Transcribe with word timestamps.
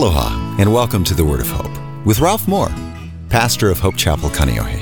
Aloha, 0.00 0.56
and 0.58 0.72
welcome 0.72 1.04
to 1.04 1.12
the 1.12 1.22
Word 1.22 1.40
of 1.40 1.50
Hope 1.50 2.06
with 2.06 2.20
Ralph 2.20 2.48
Moore, 2.48 2.72
pastor 3.28 3.70
of 3.70 3.78
Hope 3.78 3.98
Chapel, 3.98 4.30
Kaneohe. 4.30 4.80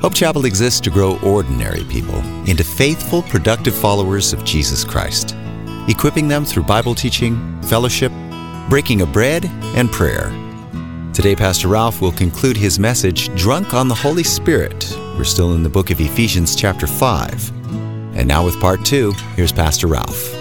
Hope 0.00 0.14
Chapel 0.14 0.46
exists 0.46 0.80
to 0.80 0.90
grow 0.90 1.18
ordinary 1.18 1.84
people 1.84 2.20
into 2.48 2.64
faithful, 2.64 3.20
productive 3.24 3.74
followers 3.74 4.32
of 4.32 4.42
Jesus 4.42 4.84
Christ, 4.84 5.36
equipping 5.86 6.28
them 6.28 6.46
through 6.46 6.62
Bible 6.62 6.94
teaching, 6.94 7.60
fellowship, 7.64 8.10
breaking 8.70 9.02
of 9.02 9.12
bread, 9.12 9.44
and 9.76 9.92
prayer. 9.92 10.30
Today, 11.12 11.36
Pastor 11.36 11.68
Ralph 11.68 12.00
will 12.00 12.12
conclude 12.12 12.56
his 12.56 12.78
message, 12.78 13.28
Drunk 13.36 13.74
on 13.74 13.86
the 13.86 13.94
Holy 13.94 14.24
Spirit. 14.24 14.96
We're 15.18 15.24
still 15.24 15.52
in 15.52 15.62
the 15.62 15.68
book 15.68 15.90
of 15.90 16.00
Ephesians, 16.00 16.56
chapter 16.56 16.86
5. 16.86 17.50
And 18.16 18.26
now, 18.26 18.46
with 18.46 18.58
part 18.62 18.82
two, 18.82 19.12
here's 19.34 19.52
Pastor 19.52 19.88
Ralph. 19.88 20.35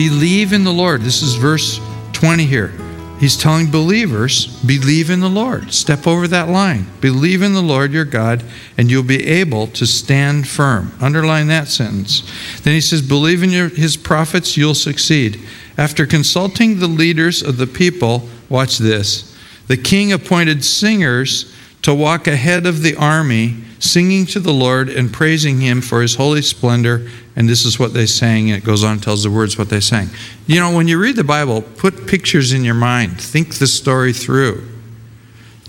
Believe 0.00 0.54
in 0.54 0.64
the 0.64 0.72
Lord. 0.72 1.02
This 1.02 1.20
is 1.20 1.34
verse 1.34 1.78
20 2.14 2.46
here. 2.46 2.72
He's 3.18 3.36
telling 3.36 3.70
believers, 3.70 4.46
believe 4.64 5.10
in 5.10 5.20
the 5.20 5.28
Lord. 5.28 5.74
Step 5.74 6.06
over 6.06 6.26
that 6.26 6.48
line. 6.48 6.86
Believe 7.02 7.42
in 7.42 7.52
the 7.52 7.60
Lord 7.60 7.92
your 7.92 8.06
God, 8.06 8.42
and 8.78 8.90
you'll 8.90 9.02
be 9.02 9.26
able 9.26 9.66
to 9.66 9.84
stand 9.84 10.48
firm. 10.48 10.92
Underline 11.02 11.48
that 11.48 11.68
sentence. 11.68 12.22
Then 12.62 12.72
he 12.72 12.80
says, 12.80 13.02
believe 13.02 13.42
in 13.42 13.50
your, 13.50 13.68
his 13.68 13.98
prophets, 13.98 14.56
you'll 14.56 14.72
succeed. 14.72 15.38
After 15.76 16.06
consulting 16.06 16.78
the 16.78 16.88
leaders 16.88 17.42
of 17.42 17.58
the 17.58 17.66
people, 17.66 18.26
watch 18.48 18.78
this. 18.78 19.36
The 19.66 19.76
king 19.76 20.14
appointed 20.14 20.64
singers 20.64 21.54
to 21.82 21.94
walk 21.94 22.26
ahead 22.26 22.64
of 22.64 22.80
the 22.80 22.96
army, 22.96 23.58
singing 23.78 24.24
to 24.26 24.40
the 24.40 24.54
Lord 24.54 24.88
and 24.88 25.12
praising 25.12 25.60
him 25.60 25.82
for 25.82 26.00
his 26.00 26.14
holy 26.14 26.40
splendor 26.40 27.06
and 27.40 27.48
this 27.48 27.64
is 27.64 27.78
what 27.78 27.94
they 27.94 28.04
sang. 28.04 28.50
And 28.50 28.62
it 28.62 28.66
goes 28.66 28.84
on 28.84 28.92
and 28.92 29.02
tells 29.02 29.22
the 29.22 29.30
words 29.30 29.56
what 29.56 29.70
they 29.70 29.80
sang. 29.80 30.10
You 30.46 30.60
know, 30.60 30.76
when 30.76 30.88
you 30.88 31.00
read 31.00 31.16
the 31.16 31.24
Bible, 31.24 31.62
put 31.62 32.06
pictures 32.06 32.52
in 32.52 32.64
your 32.64 32.74
mind, 32.74 33.18
think 33.18 33.54
the 33.54 33.66
story 33.66 34.12
through. 34.12 34.68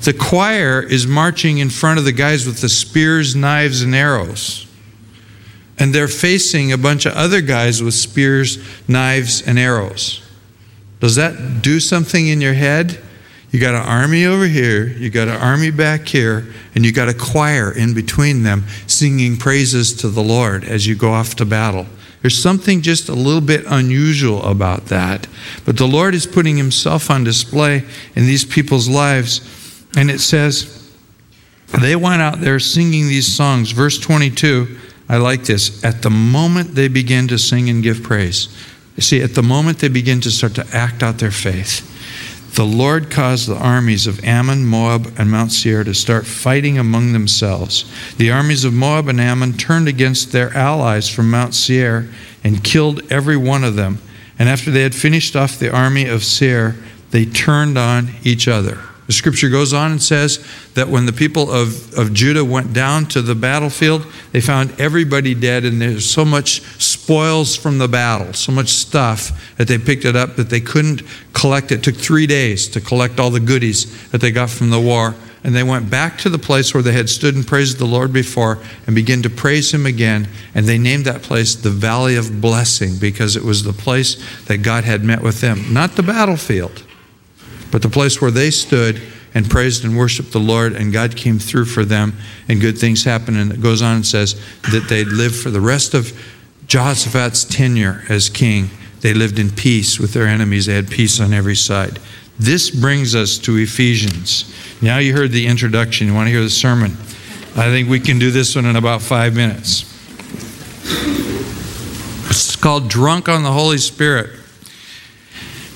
The 0.01 0.11
choir 0.11 0.81
is 0.81 1.07
marching 1.07 1.59
in 1.59 1.69
front 1.69 1.97
of 1.97 2.03
the 2.03 2.11
guys 2.11 2.45
with 2.45 2.59
the 2.59 2.67
spears, 2.67 3.37
knives, 3.37 3.83
and 3.83 3.95
arrows. 3.95 4.67
And 5.79 5.95
they're 5.95 6.09
facing 6.09 6.73
a 6.73 6.77
bunch 6.77 7.05
of 7.05 7.13
other 7.13 7.39
guys 7.39 7.81
with 7.81 7.93
spears, 7.93 8.57
knives, 8.89 9.41
and 9.41 9.57
arrows. 9.57 10.21
Does 10.99 11.15
that 11.15 11.61
do 11.61 11.79
something 11.79 12.27
in 12.27 12.41
your 12.41 12.53
head? 12.53 12.99
You 13.51 13.59
got 13.59 13.75
an 13.75 13.81
army 13.81 14.25
over 14.25 14.45
here, 14.45 14.87
you 14.87 15.09
got 15.09 15.27
an 15.27 15.35
army 15.35 15.71
back 15.71 16.07
here, 16.07 16.47
and 16.73 16.85
you 16.85 16.93
got 16.93 17.09
a 17.09 17.13
choir 17.13 17.69
in 17.69 17.93
between 17.93 18.43
them 18.43 18.63
singing 18.87 19.35
praises 19.35 19.93
to 19.95 20.07
the 20.07 20.23
Lord 20.23 20.63
as 20.63 20.87
you 20.87 20.95
go 20.95 21.11
off 21.11 21.35
to 21.35 21.45
battle. 21.45 21.85
There's 22.21 22.41
something 22.41 22.81
just 22.81 23.09
a 23.09 23.13
little 23.13 23.41
bit 23.41 23.65
unusual 23.67 24.41
about 24.43 24.85
that. 24.85 25.27
But 25.65 25.77
the 25.77 25.87
Lord 25.87 26.15
is 26.15 26.25
putting 26.25 26.55
Himself 26.55 27.09
on 27.09 27.25
display 27.25 27.83
in 28.15 28.25
these 28.25 28.45
people's 28.45 28.87
lives. 28.87 29.85
And 29.97 30.09
it 30.09 30.19
says, 30.19 30.77
they 31.81 31.95
went 31.95 32.21
out 32.21 32.39
there 32.39 32.59
singing 32.59 33.07
these 33.07 33.35
songs. 33.35 33.71
Verse 33.71 33.99
22, 33.99 34.77
I 35.09 35.17
like 35.17 35.43
this. 35.43 35.83
At 35.83 36.03
the 36.03 36.09
moment 36.09 36.75
they 36.75 36.87
begin 36.87 37.27
to 37.29 37.39
sing 37.39 37.69
and 37.69 37.81
give 37.81 38.03
praise. 38.03 38.55
You 38.95 39.01
see, 39.01 39.21
at 39.21 39.33
the 39.33 39.43
moment 39.43 39.79
they 39.79 39.87
begin 39.87 40.21
to 40.21 40.31
start 40.31 40.55
to 40.55 40.67
act 40.71 41.01
out 41.01 41.17
their 41.17 41.31
faith 41.31 41.87
the 42.55 42.65
Lord 42.65 43.09
caused 43.09 43.47
the 43.47 43.57
armies 43.57 44.07
of 44.07 44.23
Ammon, 44.25 44.65
Moab, 44.65 45.13
and 45.17 45.31
Mount 45.31 45.51
Seir 45.51 45.83
to 45.85 45.93
start 45.93 46.25
fighting 46.25 46.77
among 46.77 47.13
themselves. 47.13 47.89
The 48.17 48.31
armies 48.31 48.65
of 48.65 48.73
Moab 48.73 49.07
and 49.07 49.21
Ammon 49.21 49.53
turned 49.53 49.87
against 49.87 50.31
their 50.31 50.53
allies 50.55 51.07
from 51.07 51.31
Mount 51.31 51.55
Seir 51.55 52.09
and 52.43 52.63
killed 52.63 53.09
every 53.09 53.37
one 53.37 53.63
of 53.63 53.75
them. 53.75 53.99
And 54.37 54.49
after 54.49 54.69
they 54.69 54.81
had 54.81 54.95
finished 54.95 55.35
off 55.35 55.59
the 55.59 55.73
army 55.73 56.07
of 56.07 56.23
Seir, 56.25 56.75
they 57.11 57.25
turned 57.25 57.77
on 57.77 58.09
each 58.23 58.47
other. 58.47 58.79
The 59.07 59.13
scripture 59.13 59.49
goes 59.49 59.73
on 59.73 59.91
and 59.91 60.01
says 60.01 60.45
that 60.73 60.87
when 60.87 61.05
the 61.05 61.13
people 61.13 61.51
of, 61.51 61.93
of 61.97 62.13
Judah 62.13 62.45
went 62.45 62.73
down 62.73 63.05
to 63.07 63.21
the 63.21 63.35
battlefield, 63.35 64.05
they 64.31 64.41
found 64.41 64.79
everybody 64.79 65.33
dead, 65.35 65.65
and 65.65 65.81
there's 65.81 66.09
so 66.09 66.23
much 66.23 66.61
spoils 67.01 67.55
from 67.55 67.77
the 67.77 67.87
battle, 67.87 68.33
so 68.33 68.51
much 68.51 68.69
stuff 68.69 69.55
that 69.57 69.67
they 69.67 69.77
picked 69.77 70.05
it 70.05 70.15
up 70.15 70.35
that 70.35 70.49
they 70.49 70.59
couldn't 70.59 71.03
collect. 71.33 71.71
It 71.71 71.83
took 71.83 71.95
three 71.95 72.27
days 72.27 72.67
to 72.69 72.81
collect 72.81 73.19
all 73.19 73.29
the 73.29 73.39
goodies 73.39 74.09
that 74.09 74.21
they 74.21 74.31
got 74.31 74.49
from 74.49 74.69
the 74.69 74.79
war. 74.79 75.15
And 75.43 75.55
they 75.55 75.63
went 75.63 75.89
back 75.89 76.19
to 76.19 76.29
the 76.29 76.37
place 76.37 76.71
where 76.73 76.83
they 76.83 76.91
had 76.91 77.09
stood 77.09 77.33
and 77.33 77.47
praised 77.47 77.79
the 77.79 77.85
Lord 77.85 78.13
before 78.13 78.59
and 78.85 78.95
began 78.95 79.23
to 79.23 79.29
praise 79.29 79.73
Him 79.73 79.87
again. 79.87 80.27
And 80.53 80.67
they 80.67 80.77
named 80.77 81.05
that 81.05 81.23
place 81.23 81.55
the 81.55 81.71
Valley 81.71 82.15
of 82.15 82.39
Blessing 82.41 82.97
because 82.99 83.35
it 83.35 83.43
was 83.43 83.63
the 83.63 83.73
place 83.73 84.23
that 84.45 84.57
God 84.57 84.83
had 84.83 85.03
met 85.03 85.23
with 85.23 85.41
them, 85.41 85.73
not 85.73 85.95
the 85.95 86.03
battlefield 86.03 86.83
but 87.71 87.81
the 87.81 87.89
place 87.89 88.21
where 88.21 88.31
they 88.31 88.51
stood 88.51 89.01
and 89.33 89.49
praised 89.49 89.85
and 89.85 89.97
worshiped 89.97 90.33
the 90.33 90.39
Lord, 90.39 90.73
and 90.73 90.91
God 90.91 91.15
came 91.15 91.39
through 91.39 91.65
for 91.65 91.85
them, 91.85 92.13
and 92.49 92.59
good 92.59 92.77
things 92.77 93.05
happened. 93.05 93.37
And 93.37 93.51
it 93.53 93.61
goes 93.61 93.81
on 93.81 93.95
and 93.95 94.05
says 94.05 94.39
that 94.71 94.87
they 94.89 95.05
lived 95.05 95.37
for 95.37 95.49
the 95.49 95.61
rest 95.61 95.93
of 95.93 96.11
Jehoshaphat's 96.71 97.43
tenure 97.43 98.05
as 98.07 98.29
king. 98.29 98.69
They 99.01 99.13
lived 99.13 99.39
in 99.39 99.49
peace 99.49 99.99
with 99.99 100.13
their 100.13 100.25
enemies, 100.25 100.67
they 100.67 100.73
had 100.73 100.89
peace 100.89 101.19
on 101.19 101.33
every 101.33 101.57
side. 101.57 101.99
This 102.39 102.69
brings 102.69 103.13
us 103.13 103.37
to 103.39 103.57
Ephesians. 103.57 104.49
Now 104.81 104.99
you 104.99 105.11
heard 105.11 105.33
the 105.33 105.47
introduction. 105.47 106.07
You 106.07 106.13
want 106.13 106.27
to 106.27 106.31
hear 106.31 106.41
the 106.41 106.49
sermon? 106.49 106.93
I 107.57 107.65
think 107.65 107.89
we 107.89 107.99
can 107.99 108.19
do 108.19 108.31
this 108.31 108.55
one 108.55 108.65
in 108.65 108.77
about 108.77 109.01
five 109.01 109.35
minutes. 109.35 109.81
It's 112.29 112.55
called 112.55 112.87
Drunk 112.87 113.27
on 113.27 113.43
the 113.43 113.51
Holy 113.51 113.77
Spirit. 113.77 114.29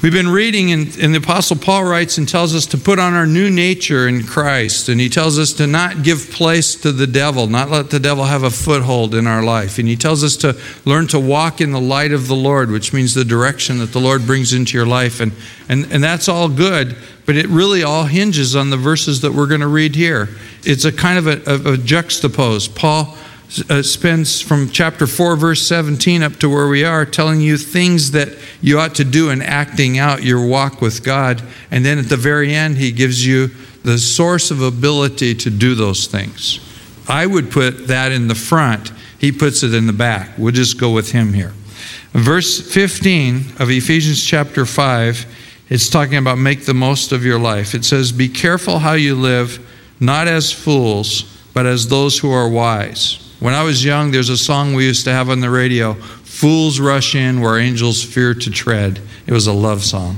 We've 0.06 0.14
been 0.14 0.30
reading, 0.30 0.72
and, 0.72 0.96
and, 1.00 1.16
the 1.16 1.18
Apostle 1.18 1.58
Paul 1.58 1.84
writes 1.84 2.20
and 2.20 2.30
tells 2.30 2.54
us 2.54 2.68
to 2.68 2.78
put 2.78 3.00
on 3.00 3.16
our 3.16 3.26
new 3.26 3.50
nature 3.50 4.08
in 4.08 4.24
Christ. 4.24 4.88
And 4.88 5.02
he 5.02 5.10
tells 5.10 5.40
us 5.40 5.52
to 5.54 5.66
not 5.66 6.04
give 6.04 6.30
place 6.30 6.76
to 6.82 6.92
the 6.92 7.08
devil, 7.08 7.48
not 7.48 7.72
let 7.72 7.90
the 7.90 8.00
devil 8.00 8.24
have 8.24 8.44
a 8.44 8.52
foothold 8.52 9.16
in 9.16 9.26
our 9.26 9.42
life. 9.42 9.80
And 9.80 9.88
he 9.88 9.96
tells 9.96 10.24
us 10.24 10.38
to 10.38 10.56
learn 10.86 11.08
to 11.08 11.20
walk 11.20 11.60
in 11.60 11.72
the 11.72 11.82
light 11.82 12.12
of 12.12 12.28
the 12.28 12.36
Lord, 12.36 12.70
which 12.70 12.94
means 12.94 13.16
the 13.16 13.26
direction 13.26 13.80
that 13.80 13.94
the 13.94 14.00
Lord 14.00 14.28
brings 14.28 14.54
into 14.54 14.78
your 14.78 14.86
life. 14.86 15.22
And, 15.22 15.32
and, 15.70 15.92
and 15.92 16.04
that's 16.04 16.30
all 16.30 16.50
good, 16.50 16.96
but 17.26 17.36
it 17.36 17.48
really 17.48 17.82
all 17.82 18.04
hinges 18.04 18.56
on 18.56 18.70
the 18.70 18.78
verses 18.78 19.22
that 19.22 19.34
we're 19.34 19.48
going 19.48 19.62
to 19.62 19.68
read 19.68 19.96
here. 19.96 20.30
It's 20.64 20.86
a 20.86 20.92
kind 20.92 21.18
of 21.18 21.26
a, 21.26 21.52
a, 21.52 21.74
a 21.74 21.78
juxtapose. 21.78 22.76
Paul 22.76 23.18
uh, 23.70 23.82
spends 23.82 24.42
from 24.42 24.70
chapter 24.70 25.06
4, 25.08 25.36
verse 25.36 25.66
17 25.68 26.24
up 26.24 26.34
to 26.38 26.50
where 26.50 26.68
we 26.68 26.84
are, 26.84 27.06
telling 27.06 27.42
you 27.42 27.58
things 27.58 28.12
that 28.12 28.30
you 28.62 28.80
ought 28.80 28.96
to 28.96 29.06
do 29.06 29.30
in 29.30 29.42
acting 29.42 29.98
out 30.00 30.24
your 30.24 30.46
walk 30.46 30.82
with 30.82 31.04
God. 31.04 31.42
And 31.72 31.86
then 31.86 32.00
at 32.00 32.10
the 32.10 32.18
very 32.18 32.54
end, 32.54 32.78
he 32.78 32.92
gives 32.92 33.26
you 33.26 33.48
the 33.84 33.98
source 33.98 34.50
of 34.52 34.62
ability 34.62 35.36
to 35.36 35.50
do 35.50 35.76
those 35.76 36.08
things. 36.08 36.60
I 37.08 37.28
would 37.28 37.52
put 37.52 37.88
that 37.88 38.12
in 38.12 38.28
the 38.28 38.36
front, 38.36 38.92
he 39.20 39.32
puts 39.32 39.64
it 39.64 39.74
in 39.74 39.86
the 39.86 39.94
back. 39.94 40.32
We'll 40.38 40.52
just 40.52 40.80
go 40.80 40.92
with 40.92 41.12
him 41.12 41.34
here. 41.34 41.54
Verse 42.14 42.60
15 42.74 43.54
of 43.60 43.70
Ephesians 43.70 44.24
chapter 44.24 44.66
5, 44.66 45.26
it's 45.70 45.90
talking 45.90 46.18
about 46.18 46.40
make 46.40 46.66
the 46.66 46.74
most 46.74 47.12
of 47.12 47.24
your 47.24 47.40
life. 47.40 47.76
It 47.76 47.86
says, 47.86 48.12
Be 48.12 48.28
careful 48.28 48.80
how 48.80 48.94
you 48.94 49.16
live, 49.16 49.66
not 50.00 50.28
as 50.28 50.52
fools, 50.52 51.24
but 51.54 51.66
as 51.66 51.88
those 51.88 52.20
who 52.20 52.32
are 52.32 52.50
wise 52.50 53.25
when 53.46 53.54
I 53.54 53.62
was 53.62 53.86
young, 53.86 54.10
there's 54.10 54.30
a 54.30 54.38
song 54.38 54.74
we 54.74 54.86
used 54.88 55.04
to 55.04 55.12
have 55.12 55.30
on 55.30 55.40
the 55.40 55.52
radio 55.52 55.94
Fools 55.94 56.80
Rush 56.80 57.14
In 57.14 57.42
Where 57.42 57.60
Angels 57.60 58.04
Fear 58.04 58.34
to 58.34 58.50
Tread. 58.50 59.00
It 59.28 59.34
was 59.34 59.46
a 59.46 59.54
love 59.54 59.84
song. 59.84 60.16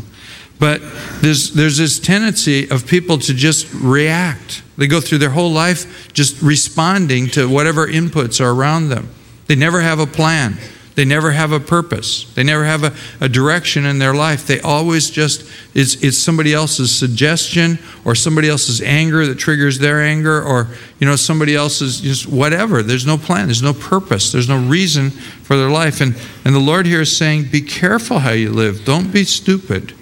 But 0.59 0.79
there's, 1.19 1.51
there's 1.51 1.75
this 1.75 1.99
tendency 1.99 2.71
of 2.71 2.87
people 2.87 3.17
to 3.17 3.33
just 3.33 3.67
react. 3.73 4.63
They 4.77 4.87
go 4.87 5.01
through 5.01 5.17
their 5.17 5.31
whole 5.31 5.51
life 5.51 6.13
just 6.13 6.41
responding 6.41 7.27
to 7.31 7.49
whatever 7.49 7.85
inputs 7.85 8.39
are 8.39 8.49
around 8.49 8.87
them. 8.87 9.09
They 9.47 9.55
never 9.55 9.81
have 9.81 9.99
a 9.99 10.07
plan. 10.07 10.55
They 10.97 11.05
never 11.05 11.29
have 11.29 11.51
a 11.51 11.59
purpose. 11.59 12.23
They 12.33 12.41
never 12.41 12.65
have 12.65 12.83
a, 12.83 12.91
a 13.21 13.29
direction 13.29 13.85
in 13.85 13.99
their 13.99 14.15
life. 14.15 14.47
They 14.47 14.59
always 14.61 15.11
just, 15.11 15.47
it's, 15.75 15.93
it's 16.03 16.17
somebody 16.17 16.55
else's 16.55 16.89
suggestion 16.93 17.77
or 18.03 18.15
somebody 18.15 18.49
else's 18.49 18.81
anger 18.81 19.27
that 19.27 19.35
triggers 19.35 19.77
their 19.77 20.01
anger 20.01 20.41
or, 20.41 20.69
you 20.97 21.05
know, 21.05 21.15
somebody 21.15 21.55
else's 21.55 22.01
just 22.01 22.25
whatever. 22.25 22.81
There's 22.81 23.05
no 23.05 23.15
plan. 23.15 23.45
There's 23.45 23.61
no 23.61 23.75
purpose. 23.75 24.31
There's 24.31 24.49
no 24.49 24.57
reason 24.57 25.11
for 25.11 25.55
their 25.55 25.69
life. 25.69 26.01
And, 26.01 26.15
and 26.43 26.55
the 26.55 26.59
Lord 26.59 26.87
here 26.87 27.01
is 27.01 27.15
saying, 27.15 27.49
be 27.51 27.61
careful 27.61 28.17
how 28.17 28.31
you 28.31 28.49
live. 28.49 28.83
Don't 28.83 29.13
be 29.13 29.23
stupid. 29.23 29.93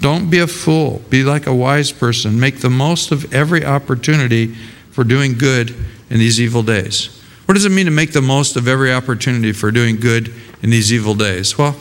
Don't 0.00 0.30
be 0.30 0.38
a 0.38 0.46
fool. 0.46 1.02
Be 1.10 1.24
like 1.24 1.46
a 1.46 1.54
wise 1.54 1.92
person. 1.92 2.40
Make 2.40 2.60
the 2.60 2.70
most 2.70 3.12
of 3.12 3.34
every 3.34 3.66
opportunity 3.66 4.54
for 4.92 5.04
doing 5.04 5.36
good 5.36 5.76
in 6.08 6.18
these 6.18 6.40
evil 6.40 6.62
days. 6.62 7.21
What 7.52 7.56
does 7.56 7.66
it 7.66 7.72
mean 7.72 7.84
to 7.84 7.92
make 7.92 8.14
the 8.14 8.22
most 8.22 8.56
of 8.56 8.66
every 8.66 8.94
opportunity 8.94 9.52
for 9.52 9.70
doing 9.70 9.96
good 9.96 10.32
in 10.62 10.70
these 10.70 10.90
evil 10.90 11.14
days? 11.14 11.58
Well, 11.58 11.76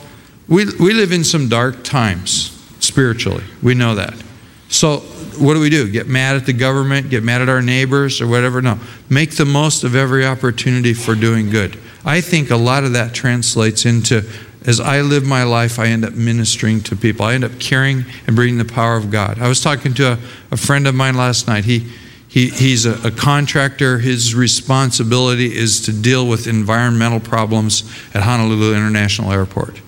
we, 0.49 0.65
we 0.65 0.91
live 0.91 1.13
in 1.13 1.23
some 1.23 1.47
dark 1.47 1.85
times 1.85 2.61
spiritually. 2.81 3.45
We 3.63 3.73
know 3.73 3.95
that. 3.95 4.21
So, 4.67 4.97
what 4.97 5.53
do 5.53 5.61
we 5.61 5.69
do? 5.69 5.89
Get 5.89 6.07
mad 6.07 6.35
at 6.35 6.45
the 6.45 6.51
government, 6.51 7.09
get 7.09 7.23
mad 7.23 7.39
at 7.39 7.47
our 7.47 7.61
neighbors, 7.61 8.19
or 8.19 8.27
whatever? 8.27 8.61
No. 8.61 8.79
Make 9.09 9.37
the 9.37 9.45
most 9.45 9.85
of 9.85 9.95
every 9.95 10.25
opportunity 10.25 10.93
for 10.93 11.15
doing 11.15 11.49
good. 11.49 11.79
I 12.03 12.19
think 12.19 12.49
a 12.49 12.57
lot 12.57 12.83
of 12.83 12.91
that 12.91 13.13
translates 13.13 13.85
into 13.85 14.29
as 14.65 14.81
I 14.81 14.99
live 14.99 15.25
my 15.25 15.43
life, 15.43 15.79
I 15.79 15.85
end 15.85 16.03
up 16.03 16.11
ministering 16.11 16.81
to 16.81 16.97
people. 16.97 17.25
I 17.25 17.33
end 17.33 17.45
up 17.45 17.57
caring 17.61 18.03
and 18.27 18.35
bringing 18.35 18.57
the 18.57 18.65
power 18.65 18.97
of 18.97 19.09
God. 19.09 19.39
I 19.39 19.47
was 19.47 19.61
talking 19.61 19.93
to 19.93 20.11
a, 20.11 20.19
a 20.51 20.57
friend 20.57 20.85
of 20.85 20.95
mine 20.95 21.15
last 21.15 21.47
night. 21.47 21.63
He, 21.63 21.89
he, 22.31 22.47
he's 22.47 22.85
a, 22.85 22.93
a 23.05 23.11
contractor. 23.11 23.99
His 23.99 24.33
responsibility 24.33 25.53
is 25.53 25.81
to 25.81 25.91
deal 25.91 26.25
with 26.25 26.47
environmental 26.47 27.19
problems 27.19 27.83
at 28.13 28.23
Honolulu 28.23 28.73
International 28.73 29.33
Airport. 29.33 29.81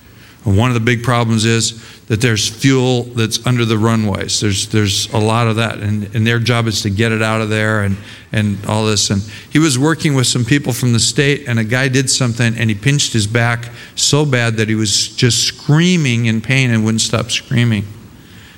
And 0.44 0.58
one 0.58 0.68
of 0.68 0.74
the 0.74 0.80
big 0.80 1.02
problems 1.02 1.46
is 1.46 1.82
that 2.04 2.20
there's 2.20 2.46
fuel 2.46 3.04
that's 3.04 3.46
under 3.46 3.64
the 3.64 3.78
runways. 3.78 4.40
There's, 4.40 4.68
there's 4.68 5.10
a 5.14 5.18
lot 5.18 5.46
of 5.46 5.56
that, 5.56 5.78
and, 5.78 6.14
and 6.14 6.26
their 6.26 6.38
job 6.38 6.66
is 6.66 6.82
to 6.82 6.90
get 6.90 7.12
it 7.12 7.22
out 7.22 7.40
of 7.40 7.48
there 7.48 7.82
and, 7.82 7.96
and 8.30 8.62
all 8.66 8.84
this. 8.84 9.08
And 9.08 9.22
he 9.50 9.58
was 9.58 9.78
working 9.78 10.14
with 10.14 10.26
some 10.26 10.44
people 10.44 10.74
from 10.74 10.92
the 10.92 11.00
state, 11.00 11.48
and 11.48 11.58
a 11.58 11.64
guy 11.64 11.88
did 11.88 12.10
something, 12.10 12.58
and 12.58 12.68
he 12.68 12.76
pinched 12.76 13.14
his 13.14 13.26
back 13.26 13.70
so 13.94 14.26
bad 14.26 14.58
that 14.58 14.68
he 14.68 14.74
was 14.74 15.08
just 15.08 15.44
screaming 15.44 16.26
in 16.26 16.42
pain 16.42 16.70
and 16.70 16.84
wouldn't 16.84 17.00
stop 17.00 17.30
screaming. 17.30 17.86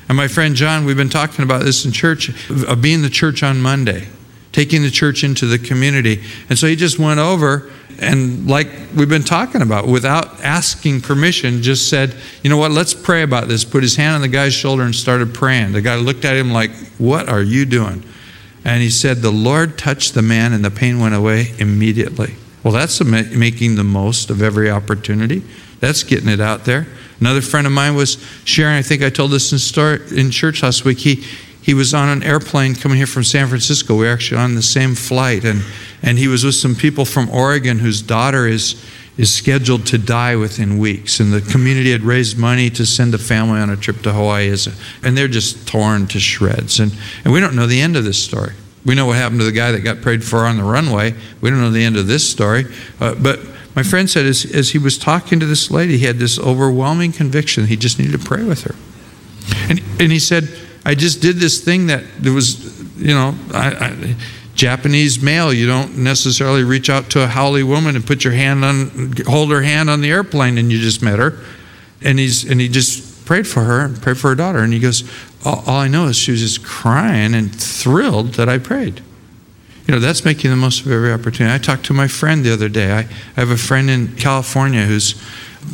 And 0.08 0.16
my 0.16 0.28
friend 0.28 0.54
John, 0.54 0.84
we've 0.84 0.96
been 0.96 1.08
talking 1.08 1.42
about 1.42 1.64
this 1.64 1.84
in 1.84 1.92
church, 1.92 2.28
of 2.50 2.80
being 2.80 3.02
the 3.02 3.10
church 3.10 3.42
on 3.42 3.60
Monday, 3.60 4.08
taking 4.52 4.82
the 4.82 4.90
church 4.90 5.24
into 5.24 5.46
the 5.46 5.58
community. 5.58 6.22
And 6.48 6.58
so 6.58 6.66
he 6.66 6.76
just 6.76 6.98
went 6.98 7.20
over 7.20 7.70
and 7.98 8.46
like 8.46 8.68
we've 8.94 9.08
been 9.08 9.24
talking 9.24 9.62
about, 9.62 9.86
without 9.86 10.42
asking 10.44 11.00
permission, 11.00 11.62
just 11.62 11.88
said, 11.88 12.14
you 12.42 12.50
know 12.50 12.58
what, 12.58 12.70
let's 12.70 12.94
pray 12.94 13.22
about 13.22 13.48
this. 13.48 13.64
Put 13.64 13.82
his 13.82 13.96
hand 13.96 14.16
on 14.16 14.20
the 14.20 14.28
guy's 14.28 14.52
shoulder 14.52 14.82
and 14.82 14.94
started 14.94 15.32
praying. 15.32 15.72
The 15.72 15.80
guy 15.80 15.96
looked 15.96 16.24
at 16.24 16.36
him 16.36 16.52
like, 16.52 16.70
what 16.98 17.28
are 17.28 17.42
you 17.42 17.64
doing? 17.64 18.04
And 18.64 18.82
he 18.82 18.90
said, 18.90 19.18
the 19.18 19.30
Lord 19.30 19.78
touched 19.78 20.14
the 20.14 20.22
man 20.22 20.52
and 20.52 20.64
the 20.64 20.70
pain 20.70 21.00
went 21.00 21.14
away 21.14 21.54
immediately. 21.58 22.34
Well, 22.62 22.72
that's 22.72 23.02
making 23.02 23.76
the 23.76 23.84
most 23.84 24.28
of 24.28 24.42
every 24.42 24.70
opportunity. 24.70 25.42
That's 25.80 26.02
getting 26.02 26.28
it 26.28 26.40
out 26.40 26.64
there. 26.64 26.88
Another 27.20 27.40
friend 27.40 27.66
of 27.66 27.72
mine 27.72 27.94
was 27.94 28.18
sharing, 28.44 28.76
I 28.76 28.82
think 28.82 29.02
I 29.02 29.10
told 29.10 29.30
this 29.30 29.52
in, 29.52 30.18
in 30.18 30.30
church 30.30 30.62
last 30.62 30.84
week. 30.84 30.98
He, 30.98 31.24
he 31.62 31.74
was 31.74 31.94
on 31.94 32.08
an 32.08 32.22
airplane 32.22 32.74
coming 32.74 32.98
here 32.98 33.06
from 33.06 33.24
San 33.24 33.48
Francisco. 33.48 33.94
We 33.94 34.06
were 34.06 34.12
actually 34.12 34.40
on 34.40 34.54
the 34.54 34.62
same 34.62 34.94
flight. 34.94 35.44
And 35.44 35.62
and 36.02 36.18
he 36.18 36.28
was 36.28 36.44
with 36.44 36.54
some 36.54 36.74
people 36.74 37.04
from 37.04 37.28
Oregon 37.30 37.78
whose 37.78 38.00
daughter 38.02 38.46
is 38.46 38.82
is 39.16 39.32
scheduled 39.32 39.86
to 39.86 39.98
die 39.98 40.36
within 40.36 40.78
weeks. 40.78 41.20
And 41.20 41.32
the 41.32 41.40
community 41.40 41.90
had 41.90 42.02
raised 42.02 42.38
money 42.38 42.68
to 42.70 42.84
send 42.84 43.14
the 43.14 43.18
family 43.18 43.60
on 43.60 43.70
a 43.70 43.76
trip 43.76 44.02
to 44.02 44.12
Hawaii, 44.12 44.50
a, 44.50 44.56
and 45.02 45.16
they're 45.16 45.26
just 45.26 45.66
torn 45.66 46.06
to 46.08 46.20
shreds. 46.20 46.80
And, 46.80 46.94
and 47.24 47.32
we 47.32 47.40
don't 47.40 47.56
know 47.56 47.66
the 47.66 47.80
end 47.80 47.96
of 47.96 48.04
this 48.04 48.22
story. 48.22 48.52
We 48.84 48.94
know 48.94 49.06
what 49.06 49.16
happened 49.16 49.40
to 49.40 49.46
the 49.46 49.52
guy 49.52 49.72
that 49.72 49.80
got 49.80 50.02
prayed 50.02 50.22
for 50.22 50.44
on 50.44 50.58
the 50.58 50.64
runway. 50.64 51.14
We 51.40 51.48
don't 51.48 51.60
know 51.60 51.70
the 51.70 51.82
end 51.82 51.96
of 51.96 52.06
this 52.06 52.28
story. 52.28 52.66
Uh, 53.00 53.14
but 53.14 53.40
my 53.76 53.82
friend 53.82 54.08
said 54.08 54.24
as, 54.24 54.44
as 54.46 54.70
he 54.70 54.78
was 54.78 54.96
talking 54.96 55.38
to 55.38 55.46
this 55.46 55.70
lady, 55.70 55.98
he 55.98 56.06
had 56.06 56.16
this 56.16 56.38
overwhelming 56.38 57.12
conviction 57.12 57.66
he 57.66 57.76
just 57.76 57.98
needed 57.98 58.18
to 58.18 58.26
pray 58.26 58.42
with 58.42 58.62
her. 58.62 58.74
And, 59.68 59.80
and 60.00 60.10
he 60.10 60.18
said, 60.18 60.48
I 60.84 60.94
just 60.94 61.20
did 61.20 61.36
this 61.36 61.62
thing 61.62 61.88
that 61.88 62.02
there 62.18 62.32
was, 62.32 62.80
you 62.96 63.14
know, 63.14 63.34
I, 63.52 63.68
I 63.68 64.16
Japanese 64.54 65.20
male, 65.20 65.52
you 65.52 65.66
don't 65.66 65.98
necessarily 65.98 66.64
reach 66.64 66.88
out 66.88 67.10
to 67.10 67.22
a 67.22 67.26
haole 67.26 67.62
woman 67.66 67.94
and 67.94 68.06
put 68.06 68.24
your 68.24 68.32
hand 68.32 68.64
on, 68.64 69.12
hold 69.26 69.50
her 69.50 69.62
hand 69.62 69.90
on 69.90 70.00
the 70.00 70.10
airplane 70.10 70.56
and 70.56 70.72
you 70.72 70.80
just 70.80 71.02
met 71.02 71.18
her. 71.18 71.38
And, 72.00 72.18
he's, 72.18 72.50
and 72.50 72.60
he 72.60 72.68
just 72.68 73.26
prayed 73.26 73.46
for 73.46 73.64
her 73.64 73.84
and 73.84 74.00
prayed 74.00 74.16
for 74.16 74.28
her 74.28 74.34
daughter. 74.34 74.60
And 74.60 74.72
he 74.72 74.80
goes, 74.80 75.04
all, 75.44 75.62
all 75.66 75.78
I 75.80 75.88
know 75.88 76.06
is 76.06 76.16
she 76.16 76.30
was 76.30 76.40
just 76.40 76.64
crying 76.64 77.34
and 77.34 77.54
thrilled 77.54 78.34
that 78.34 78.48
I 78.48 78.56
prayed. 78.58 79.02
You 79.86 79.94
know, 79.94 80.00
that's 80.00 80.24
making 80.24 80.50
the 80.50 80.56
most 80.56 80.84
of 80.84 80.90
every 80.90 81.12
opportunity. 81.12 81.54
I 81.54 81.58
talked 81.58 81.86
to 81.86 81.94
my 81.94 82.08
friend 82.08 82.44
the 82.44 82.52
other 82.52 82.68
day. 82.68 82.90
I, 82.90 83.00
I 83.00 83.40
have 83.40 83.50
a 83.50 83.56
friend 83.56 83.88
in 83.88 84.16
California 84.16 84.84
who's 84.84 85.14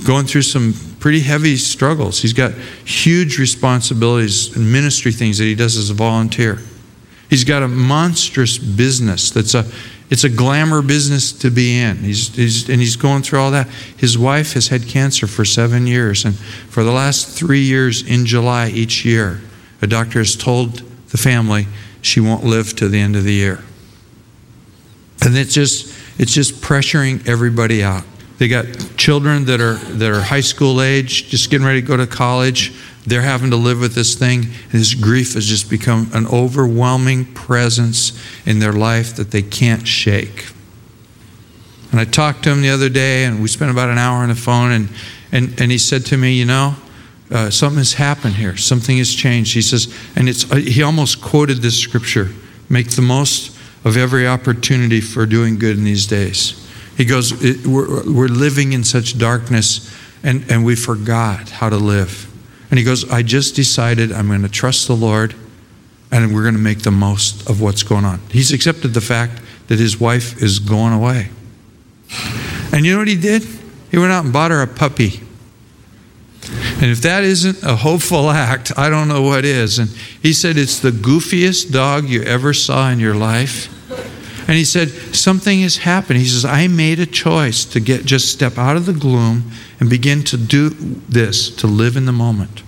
going 0.05 0.27
through 0.27 0.43
some 0.43 0.75
pretty 1.01 1.21
heavy 1.21 1.57
struggles. 1.57 2.21
He's 2.21 2.33
got 2.33 2.53
huge 2.53 3.39
responsibilities 3.39 4.55
and 4.55 4.71
ministry 4.71 5.13
things 5.13 5.39
that 5.39 5.45
he 5.45 5.55
does 5.55 5.77
as 5.77 5.91
a 5.91 5.95
volunteer. 5.95 6.59
He's 7.31 7.45
got 7.45 7.63
a 7.63 7.69
monstrous 7.69 8.59
business 8.59 9.31
that's 9.31 9.55
a 9.55 9.65
it's 10.11 10.25
a 10.25 10.29
glamour 10.29 10.83
business 10.83 11.33
to 11.39 11.51
be 11.51 11.79
in. 11.79 11.97
He's, 11.97 12.35
he's, 12.35 12.69
and 12.69 12.79
he's 12.83 12.97
going 12.97 13.23
through 13.23 13.39
all 13.39 13.51
that. 13.53 13.67
His 13.97 14.19
wife 14.19 14.53
has 14.53 14.69
had 14.69 14.87
cancer 14.87 15.27
for 15.27 15.47
seven 15.47 15.87
years, 15.87 16.27
and 16.27 16.37
for 16.37 16.85
the 16.85 16.93
last 16.93 17.35
three 17.35 17.63
years 17.63 18.07
in 18.07 18.27
July 18.27 18.69
each 18.69 19.07
year, 19.07 19.41
a 19.81 19.87
doctor 19.87 20.19
has 20.19 20.37
told 20.37 20.83
the 21.09 21.17
family 21.17 21.67
she 22.03 22.21
won't 22.21 22.45
live 22.45 22.77
to 22.77 22.89
the 22.89 23.01
end 23.01 23.17
of 23.17 23.25
the 23.25 23.33
year. 23.33 23.65
And 25.25 25.37
it's 25.37 25.55
just 25.55 25.95
it's 26.19 26.33
just 26.33 26.55
pressuring 26.63 27.27
everybody 27.27 27.83
out. 27.83 28.05
They 28.39 28.49
got 28.49 28.67
children 28.97 29.45
that 29.47 29.61
are 29.61 29.75
that 29.75 30.11
are 30.11 30.21
high 30.21 30.41
school 30.41 30.83
age, 30.83 31.29
just 31.29 31.51
getting 31.51 31.67
ready 31.67 31.81
to 31.81 31.87
go 31.87 31.97
to 31.97 32.07
college. 32.07 32.73
They're 33.07 33.23
having 33.23 33.51
to 33.51 33.57
live 33.57 33.81
with 33.81 33.95
this 33.95 34.15
thing, 34.15 34.45
and 34.45 34.73
this 34.73 34.95
grief 34.95 35.35
has 35.35 35.47
just 35.47 35.69
become 35.69 36.11
an 36.13 36.27
overwhelming 36.29 37.25
presence 37.35 38.21
in 38.47 38.61
their 38.61 38.73
life 38.73 39.17
that 39.17 39.33
they 39.33 39.43
can't 39.43 39.87
shake. 39.89 40.47
And 41.91 42.01
I 42.01 42.05
talked 42.05 42.45
to 42.45 42.51
him 42.51 42.63
the 42.63 42.71
other 42.71 42.89
day, 42.89 43.25
and 43.25 43.43
we 43.43 43.49
spent 43.49 43.71
about 43.71 43.91
an 43.91 43.99
hour 43.99 44.23
on 44.23 44.31
the 44.31 44.35
phone, 44.35 44.73
and, 44.73 44.89
and, 45.31 45.61
and 45.61 45.71
he 45.71 45.79
said 45.79 46.07
to 46.07 46.17
me, 46.17 46.33
You 46.35 46.47
know, 46.47 46.77
uh, 47.31 47.51
something 47.51 47.79
has 47.79 47.95
happened 47.95 48.35
here. 48.35 48.57
Something 48.57 48.99
has 48.99 49.13
changed. 49.13 49.55
He 49.55 49.63
says, 49.63 49.95
and 50.17 50.29
it's, 50.29 50.51
uh, 50.51 50.57
he 50.57 50.83
almost 50.83 51.21
quoted 51.21 51.59
this 51.59 51.79
scripture 51.79 52.31
make 52.69 52.91
the 52.91 53.03
most 53.03 53.52
of 53.85 53.97
every 53.97 54.27
opportunity 54.27 55.01
for 55.01 55.27
doing 55.27 55.59
good 55.59 55.77
in 55.77 55.85
these 55.85 56.07
days. 56.07 56.59
He 56.97 57.05
goes, 57.05 57.33
we're, 57.65 58.05
we're 58.11 58.29
living 58.29 58.73
in 58.73 58.85
such 58.85 59.19
darkness, 59.19 59.95
and, 60.23 60.45
and 60.51 60.65
we 60.65 60.77
forgot 60.77 61.51
how 61.51 61.69
to 61.69 61.77
live. 61.77 62.31
And 62.71 62.79
he 62.79 62.85
goes, 62.85 63.11
I 63.11 63.23
just 63.23 63.55
decided 63.55 64.13
I'm 64.13 64.29
going 64.29 64.43
to 64.43 64.49
trust 64.49 64.87
the 64.87 64.97
Lord 64.97 65.35
and 66.13 66.35
we're 66.35 66.43
going 66.43 66.55
to 66.55 66.61
make 66.61 66.83
the 66.83 66.91
most 66.91 67.49
of 67.49 67.61
what's 67.61 67.83
going 67.83 68.05
on. 68.05 68.21
He's 68.31 68.53
accepted 68.53 68.95
the 68.95 69.01
fact 69.01 69.41
that 69.69 69.79
his 69.79 69.99
wife 69.99 70.41
is 70.43 70.59
going 70.59 70.93
away. 70.93 71.31
And 72.73 72.85
you 72.85 72.93
know 72.93 72.99
what 72.99 73.09
he 73.09 73.17
did? 73.17 73.43
He 73.91 73.99
went 73.99 74.13
out 74.13 74.25
and 74.25 74.33
bought 74.33 74.51
her 74.51 74.61
a 74.61 74.67
puppy. 74.67 75.23
And 76.81 76.91
if 76.91 77.01
that 77.03 77.25
isn't 77.25 77.63
a 77.63 77.77
hopeful 77.77 78.31
act, 78.31 78.73
I 78.77 78.91
don't 78.91 79.09
know 79.09 79.23
what 79.23 79.45
is. 79.45 79.79
And 79.79 79.89
he 80.21 80.33
said, 80.33 80.57
It's 80.57 80.79
the 80.79 80.91
goofiest 80.91 81.73
dog 81.73 82.09
you 82.09 82.23
ever 82.23 82.53
saw 82.53 82.91
in 82.91 82.99
your 82.99 83.15
life. 83.15 83.69
And 84.49 84.57
he 84.57 84.65
said, 84.65 84.89
Something 85.15 85.61
has 85.61 85.79
happened. 85.79 86.19
He 86.19 86.27
says, 86.27 86.45
I 86.45 86.67
made 86.67 86.99
a 86.99 87.07
choice 87.07 87.65
to 87.67 87.81
get 87.81 88.05
just 88.05 88.33
step 88.33 88.59
out 88.59 88.77
of 88.77 88.87
the 88.87 88.93
gloom 88.93 89.51
and 89.81 89.89
begin 89.89 90.23
to 90.25 90.37
do 90.37 90.71
this, 90.71 91.49
to 91.57 91.67
live 91.67 91.97
in 91.97 92.07
the 92.07 92.13
moment. 92.13 92.62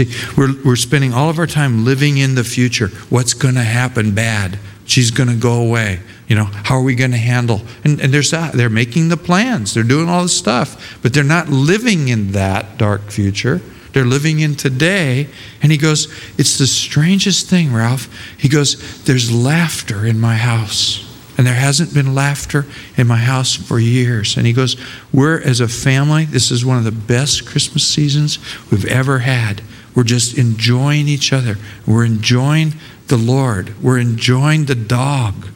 See, 0.00 0.10
we're, 0.34 0.54
we're 0.64 0.76
spending 0.76 1.12
all 1.12 1.28
of 1.28 1.38
our 1.38 1.46
time 1.46 1.84
living 1.84 2.16
in 2.16 2.34
the 2.34 2.44
future. 2.44 2.88
What's 3.10 3.34
going 3.34 3.56
to 3.56 3.62
happen 3.62 4.14
bad? 4.14 4.58
She's 4.86 5.10
going 5.10 5.28
to 5.28 5.36
go 5.36 5.60
away. 5.60 6.00
You 6.26 6.36
know, 6.36 6.44
how 6.44 6.76
are 6.76 6.82
we 6.82 6.94
going 6.94 7.10
to 7.10 7.18
handle? 7.18 7.60
And, 7.84 8.00
and 8.00 8.14
there's 8.14 8.30
that. 8.30 8.54
They're 8.54 8.70
making 8.70 9.10
the 9.10 9.18
plans, 9.18 9.74
they're 9.74 9.84
doing 9.84 10.08
all 10.08 10.22
this 10.22 10.36
stuff, 10.36 10.98
but 11.02 11.12
they're 11.12 11.22
not 11.22 11.50
living 11.50 12.08
in 12.08 12.32
that 12.32 12.78
dark 12.78 13.10
future. 13.10 13.60
They're 13.92 14.04
living 14.04 14.38
in 14.38 14.54
today. 14.54 15.28
And 15.62 15.72
he 15.72 15.76
goes, 15.76 16.06
It's 16.38 16.56
the 16.56 16.66
strangest 16.66 17.50
thing, 17.50 17.72
Ralph. 17.72 18.08
He 18.38 18.48
goes, 18.48 19.02
There's 19.02 19.30
laughter 19.32 20.06
in 20.06 20.18
my 20.18 20.36
house. 20.36 21.06
And 21.36 21.46
there 21.46 21.54
hasn't 21.54 21.92
been 21.92 22.14
laughter 22.14 22.66
in 22.96 23.06
my 23.08 23.16
house 23.16 23.54
for 23.54 23.80
years. 23.80 24.36
And 24.36 24.46
he 24.46 24.52
goes, 24.52 24.76
We're, 25.12 25.40
as 25.40 25.60
a 25.60 25.66
family, 25.66 26.24
this 26.24 26.52
is 26.52 26.64
one 26.64 26.78
of 26.78 26.84
the 26.84 26.92
best 26.92 27.46
Christmas 27.46 27.86
seasons 27.86 28.38
we've 28.70 28.86
ever 28.86 29.18
had. 29.20 29.60
We're 29.94 30.04
just 30.04 30.38
enjoying 30.38 31.08
each 31.08 31.32
other. 31.32 31.56
We're 31.86 32.04
enjoying 32.04 32.74
the 33.08 33.16
Lord. 33.16 33.80
We're 33.82 33.98
enjoying 33.98 34.66
the 34.66 34.74
dog. 34.74 35.48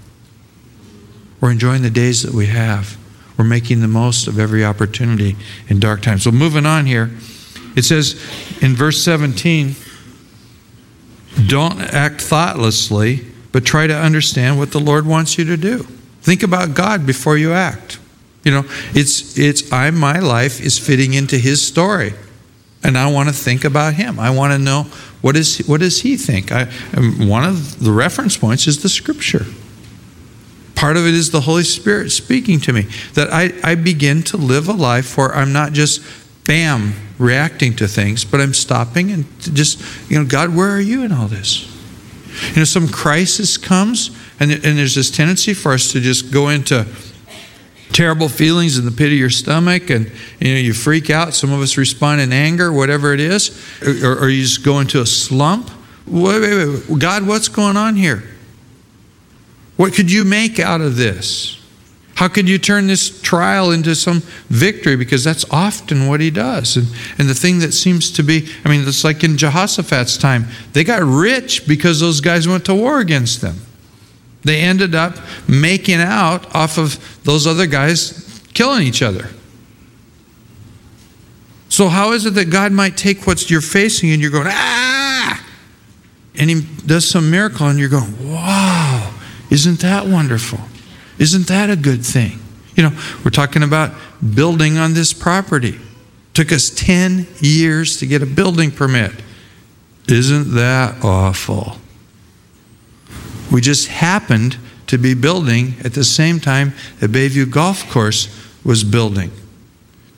We're 1.40 1.52
enjoying 1.52 1.82
the 1.82 1.90
days 1.90 2.22
that 2.22 2.32
we 2.32 2.46
have. 2.46 2.96
We're 3.38 3.44
making 3.44 3.80
the 3.80 3.88
most 3.88 4.26
of 4.26 4.38
every 4.38 4.64
opportunity 4.64 5.36
in 5.68 5.80
dark 5.80 6.02
times. 6.02 6.22
So, 6.22 6.30
moving 6.30 6.66
on 6.66 6.86
here, 6.86 7.10
it 7.76 7.84
says 7.84 8.14
in 8.60 8.74
verse 8.74 9.02
17, 9.02 9.74
don't 11.46 11.80
act 11.80 12.20
thoughtlessly 12.20 13.26
but 13.54 13.64
try 13.64 13.86
to 13.86 13.96
understand 13.96 14.58
what 14.58 14.72
the 14.72 14.80
Lord 14.80 15.06
wants 15.06 15.38
you 15.38 15.44
to 15.44 15.56
do. 15.56 15.84
Think 16.22 16.42
about 16.42 16.74
God 16.74 17.06
before 17.06 17.36
you 17.36 17.52
act. 17.52 18.00
You 18.42 18.50
know, 18.50 18.64
it's 18.94 19.38
it's 19.38 19.72
I 19.72 19.88
my 19.90 20.18
life 20.18 20.60
is 20.60 20.76
fitting 20.76 21.14
into 21.14 21.38
his 21.38 21.64
story. 21.64 22.14
And 22.84 22.98
I 22.98 23.10
want 23.10 23.28
to 23.30 23.34
think 23.34 23.64
about 23.64 23.94
him. 23.94 24.20
I 24.20 24.30
want 24.30 24.52
to 24.52 24.58
know 24.58 24.86
what 25.22 25.36
is 25.36 25.66
what 25.66 25.80
does 25.80 26.02
he 26.02 26.16
think? 26.16 26.52
I 26.52 26.66
one 26.66 27.44
of 27.44 27.82
the 27.82 27.90
reference 27.90 28.36
points 28.36 28.66
is 28.66 28.82
the 28.82 28.88
scripture. 28.88 29.46
Part 30.74 30.96
of 30.96 31.06
it 31.06 31.14
is 31.14 31.30
the 31.30 31.40
Holy 31.40 31.62
Spirit 31.62 32.10
speaking 32.10 32.60
to 32.60 32.72
me. 32.72 32.82
That 33.14 33.32
I, 33.32 33.52
I 33.62 33.74
begin 33.74 34.22
to 34.24 34.36
live 34.36 34.68
a 34.68 34.72
life 34.72 35.16
where 35.16 35.34
I'm 35.34 35.52
not 35.52 35.72
just 35.72 36.02
bam 36.44 36.94
reacting 37.18 37.74
to 37.76 37.88
things, 37.88 38.24
but 38.24 38.40
I'm 38.40 38.54
stopping 38.54 39.10
and 39.10 39.24
just, 39.40 39.80
you 40.10 40.18
know, 40.18 40.26
God, 40.26 40.54
where 40.54 40.70
are 40.70 40.80
you 40.80 41.02
in 41.02 41.12
all 41.12 41.26
this? 41.26 41.70
You 42.50 42.56
know, 42.56 42.64
some 42.64 42.88
crisis 42.88 43.56
comes, 43.56 44.10
and, 44.40 44.50
and 44.50 44.76
there's 44.76 44.96
this 44.96 45.10
tendency 45.10 45.54
for 45.54 45.72
us 45.72 45.92
to 45.92 46.00
just 46.00 46.32
go 46.32 46.48
into 46.48 46.86
terrible 47.92 48.28
feelings 48.28 48.78
in 48.78 48.84
the 48.84 48.90
pit 48.90 49.08
of 49.08 49.18
your 49.18 49.30
stomach 49.30 49.90
and 49.90 50.10
you 50.40 50.54
know 50.54 50.60
you 50.60 50.72
freak 50.72 51.10
out 51.10 51.34
some 51.34 51.52
of 51.52 51.60
us 51.60 51.76
respond 51.76 52.20
in 52.20 52.32
anger 52.32 52.72
whatever 52.72 53.12
it 53.12 53.20
is 53.20 53.50
or, 53.82 54.24
or 54.24 54.28
you 54.28 54.42
just 54.42 54.64
go 54.64 54.80
into 54.80 55.00
a 55.00 55.06
slump 55.06 55.70
wait, 56.06 56.40
wait, 56.40 56.66
wait. 56.66 56.98
god 56.98 57.26
what's 57.26 57.48
going 57.48 57.76
on 57.76 57.94
here 57.94 58.24
what 59.76 59.92
could 59.92 60.10
you 60.10 60.24
make 60.24 60.58
out 60.58 60.80
of 60.80 60.96
this 60.96 61.60
how 62.16 62.28
could 62.28 62.48
you 62.48 62.58
turn 62.58 62.86
this 62.86 63.20
trial 63.22 63.72
into 63.72 63.94
some 63.94 64.20
victory? 64.48 64.96
Because 64.96 65.24
that's 65.24 65.44
often 65.50 66.06
what 66.06 66.20
he 66.20 66.30
does. 66.30 66.76
And, 66.76 66.86
and 67.18 67.28
the 67.28 67.34
thing 67.34 67.58
that 67.58 67.72
seems 67.72 68.10
to 68.12 68.22
be, 68.22 68.48
I 68.64 68.68
mean, 68.68 68.86
it's 68.86 69.02
like 69.02 69.24
in 69.24 69.36
Jehoshaphat's 69.36 70.16
time, 70.16 70.46
they 70.72 70.84
got 70.84 71.02
rich 71.02 71.66
because 71.66 72.00
those 72.00 72.20
guys 72.20 72.46
went 72.46 72.64
to 72.66 72.74
war 72.74 73.00
against 73.00 73.40
them. 73.40 73.56
They 74.44 74.60
ended 74.60 74.94
up 74.94 75.16
making 75.48 76.00
out 76.00 76.54
off 76.54 76.78
of 76.78 77.24
those 77.24 77.46
other 77.46 77.66
guys 77.66 78.42
killing 78.52 78.86
each 78.86 79.02
other. 79.02 79.28
So, 81.68 81.88
how 81.88 82.12
is 82.12 82.24
it 82.24 82.34
that 82.34 82.50
God 82.50 82.70
might 82.70 82.96
take 82.96 83.26
what 83.26 83.50
you're 83.50 83.60
facing 83.60 84.12
and 84.12 84.22
you're 84.22 84.30
going, 84.30 84.46
ah, 84.48 85.44
and 86.36 86.48
He 86.48 86.62
does 86.86 87.08
some 87.08 87.30
miracle 87.30 87.66
and 87.66 87.78
you're 87.78 87.88
going, 87.88 88.32
wow, 88.32 89.12
isn't 89.50 89.80
that 89.80 90.06
wonderful? 90.06 90.60
Isn't 91.18 91.48
that 91.48 91.70
a 91.70 91.76
good 91.76 92.04
thing? 92.04 92.38
You 92.76 92.84
know, 92.84 92.98
we're 93.24 93.30
talking 93.30 93.62
about 93.62 93.92
building 94.34 94.78
on 94.78 94.94
this 94.94 95.12
property. 95.12 95.80
Took 96.34 96.52
us 96.52 96.70
10 96.70 97.26
years 97.40 97.98
to 97.98 98.06
get 98.06 98.22
a 98.22 98.26
building 98.26 98.70
permit. 98.70 99.12
Isn't 100.08 100.54
that 100.54 101.04
awful? 101.04 101.76
We 103.54 103.60
just 103.60 103.86
happened 103.88 104.58
to 104.88 104.98
be 104.98 105.14
building 105.14 105.74
at 105.84 105.94
the 105.94 106.02
same 106.04 106.40
time 106.40 106.74
the 106.98 107.06
Bayview 107.06 107.50
Golf 107.50 107.88
Course 107.88 108.28
was 108.64 108.82
building. 108.82 109.30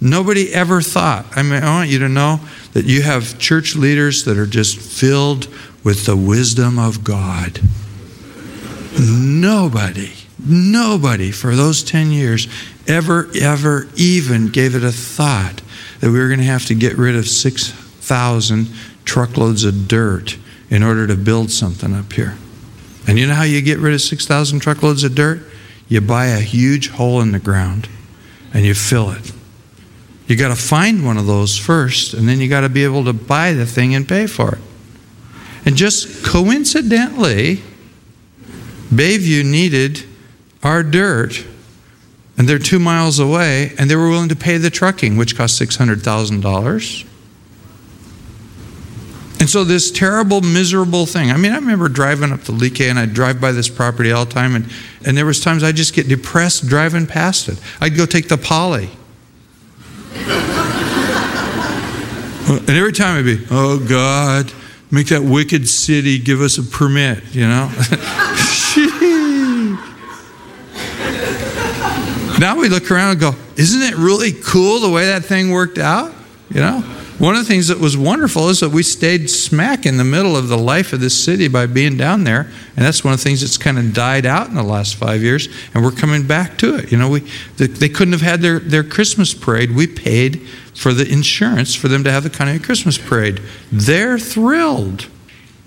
Nobody 0.00 0.52
ever 0.54 0.80
thought. 0.80 1.26
I 1.36 1.42
mean, 1.42 1.62
I 1.62 1.66
want 1.66 1.90
you 1.90 1.98
to 1.98 2.08
know 2.08 2.40
that 2.72 2.86
you 2.86 3.02
have 3.02 3.38
church 3.38 3.76
leaders 3.76 4.24
that 4.24 4.38
are 4.38 4.46
just 4.46 4.78
filled 4.78 5.48
with 5.84 6.06
the 6.06 6.16
wisdom 6.16 6.78
of 6.78 7.04
God. 7.04 7.60
Nobody 8.98 10.12
Nobody 10.48 11.30
for 11.30 11.56
those 11.56 11.82
10 11.82 12.10
years 12.12 12.46
ever, 12.86 13.28
ever 13.38 13.88
even 13.96 14.48
gave 14.48 14.74
it 14.74 14.84
a 14.84 14.92
thought 14.92 15.60
that 16.00 16.10
we 16.10 16.18
were 16.18 16.28
going 16.28 16.40
to 16.40 16.46
have 16.46 16.66
to 16.66 16.74
get 16.74 16.96
rid 16.96 17.16
of 17.16 17.26
6,000 17.26 18.68
truckloads 19.04 19.64
of 19.64 19.88
dirt 19.88 20.38
in 20.70 20.82
order 20.82 21.06
to 21.06 21.16
build 21.16 21.50
something 21.50 21.94
up 21.94 22.12
here. 22.12 22.36
And 23.06 23.18
you 23.18 23.26
know 23.26 23.34
how 23.34 23.44
you 23.44 23.62
get 23.62 23.78
rid 23.78 23.94
of 23.94 24.00
6,000 24.00 24.60
truckloads 24.60 25.04
of 25.04 25.14
dirt? 25.14 25.42
You 25.88 26.00
buy 26.00 26.26
a 26.26 26.40
huge 26.40 26.90
hole 26.90 27.20
in 27.20 27.32
the 27.32 27.38
ground 27.38 27.88
and 28.52 28.64
you 28.64 28.74
fill 28.74 29.10
it. 29.10 29.32
You 30.26 30.34
got 30.36 30.48
to 30.48 30.56
find 30.56 31.04
one 31.04 31.18
of 31.18 31.26
those 31.26 31.56
first, 31.56 32.12
and 32.12 32.28
then 32.28 32.40
you 32.40 32.48
got 32.48 32.62
to 32.62 32.68
be 32.68 32.82
able 32.82 33.04
to 33.04 33.12
buy 33.12 33.52
the 33.52 33.66
thing 33.66 33.94
and 33.94 34.08
pay 34.08 34.26
for 34.26 34.54
it. 34.54 34.60
And 35.64 35.76
just 35.76 36.24
coincidentally, 36.24 37.62
Bayview 38.90 39.44
needed 39.44 40.04
our 40.64 40.82
dirt, 40.82 41.44
and 42.36 42.48
they're 42.48 42.58
two 42.58 42.80
miles 42.80 43.20
away, 43.20 43.72
and 43.78 43.88
they 43.88 43.94
were 43.94 44.08
willing 44.08 44.28
to 44.30 44.36
pay 44.36 44.58
the 44.58 44.70
trucking, 44.70 45.16
which 45.16 45.36
cost 45.36 45.60
$600,000. 45.60 47.05
And 49.46 49.50
so 49.52 49.62
this 49.62 49.92
terrible, 49.92 50.40
miserable 50.40 51.06
thing. 51.06 51.30
I 51.30 51.36
mean, 51.36 51.52
I 51.52 51.54
remember 51.54 51.88
driving 51.88 52.32
up 52.32 52.42
to 52.46 52.50
Lee 52.50 52.72
and 52.80 52.98
I'd 52.98 53.14
drive 53.14 53.40
by 53.40 53.52
this 53.52 53.68
property 53.68 54.10
all 54.10 54.24
the 54.24 54.32
time, 54.32 54.56
and, 54.56 54.68
and 55.06 55.16
there 55.16 55.24
was 55.24 55.40
times 55.40 55.62
I'd 55.62 55.76
just 55.76 55.94
get 55.94 56.08
depressed 56.08 56.66
driving 56.66 57.06
past 57.06 57.48
it. 57.48 57.56
I'd 57.80 57.96
go 57.96 58.06
take 58.06 58.26
the 58.26 58.38
Pali. 58.38 58.90
and 62.48 62.70
every 62.70 62.92
time 62.92 63.20
I'd 63.20 63.24
be, 63.24 63.46
oh 63.52 63.78
God, 63.88 64.52
make 64.90 65.06
that 65.10 65.22
wicked 65.22 65.68
city 65.68 66.18
give 66.18 66.40
us 66.40 66.58
a 66.58 66.64
permit, 66.64 67.22
you 67.32 67.46
know? 67.46 67.68
now 72.40 72.58
we 72.58 72.68
look 72.68 72.90
around 72.90 73.12
and 73.12 73.20
go, 73.20 73.32
isn't 73.54 73.82
it 73.82 73.94
really 73.94 74.32
cool 74.32 74.80
the 74.80 74.90
way 74.90 75.06
that 75.06 75.24
thing 75.24 75.52
worked 75.52 75.78
out? 75.78 76.12
You 76.50 76.62
know? 76.62 76.95
One 77.18 77.34
of 77.34 77.40
the 77.40 77.48
things 77.48 77.68
that 77.68 77.78
was 77.78 77.96
wonderful 77.96 78.50
is 78.50 78.60
that 78.60 78.68
we 78.68 78.82
stayed 78.82 79.30
smack 79.30 79.86
in 79.86 79.96
the 79.96 80.04
middle 80.04 80.36
of 80.36 80.48
the 80.48 80.58
life 80.58 80.92
of 80.92 81.00
this 81.00 81.18
city 81.18 81.48
by 81.48 81.64
being 81.64 81.96
down 81.96 82.24
there. 82.24 82.42
And 82.76 82.84
that's 82.84 83.02
one 83.02 83.14
of 83.14 83.20
the 83.20 83.24
things 83.24 83.40
that's 83.40 83.56
kind 83.56 83.78
of 83.78 83.94
died 83.94 84.26
out 84.26 84.48
in 84.48 84.54
the 84.54 84.62
last 84.62 84.96
five 84.96 85.22
years. 85.22 85.48
And 85.72 85.82
we're 85.82 85.92
coming 85.92 86.26
back 86.26 86.58
to 86.58 86.76
it. 86.76 86.92
You 86.92 86.98
know, 86.98 87.08
we, 87.08 87.20
they 87.56 87.88
couldn't 87.88 88.12
have 88.12 88.20
had 88.20 88.42
their, 88.42 88.58
their 88.58 88.84
Christmas 88.84 89.32
parade. 89.32 89.74
We 89.74 89.86
paid 89.86 90.46
for 90.74 90.92
the 90.92 91.10
insurance 91.10 91.74
for 91.74 91.88
them 91.88 92.04
to 92.04 92.12
have 92.12 92.22
the 92.22 92.30
County 92.30 92.58
Christmas 92.58 92.98
parade. 92.98 93.40
They're 93.72 94.18
thrilled. 94.18 95.06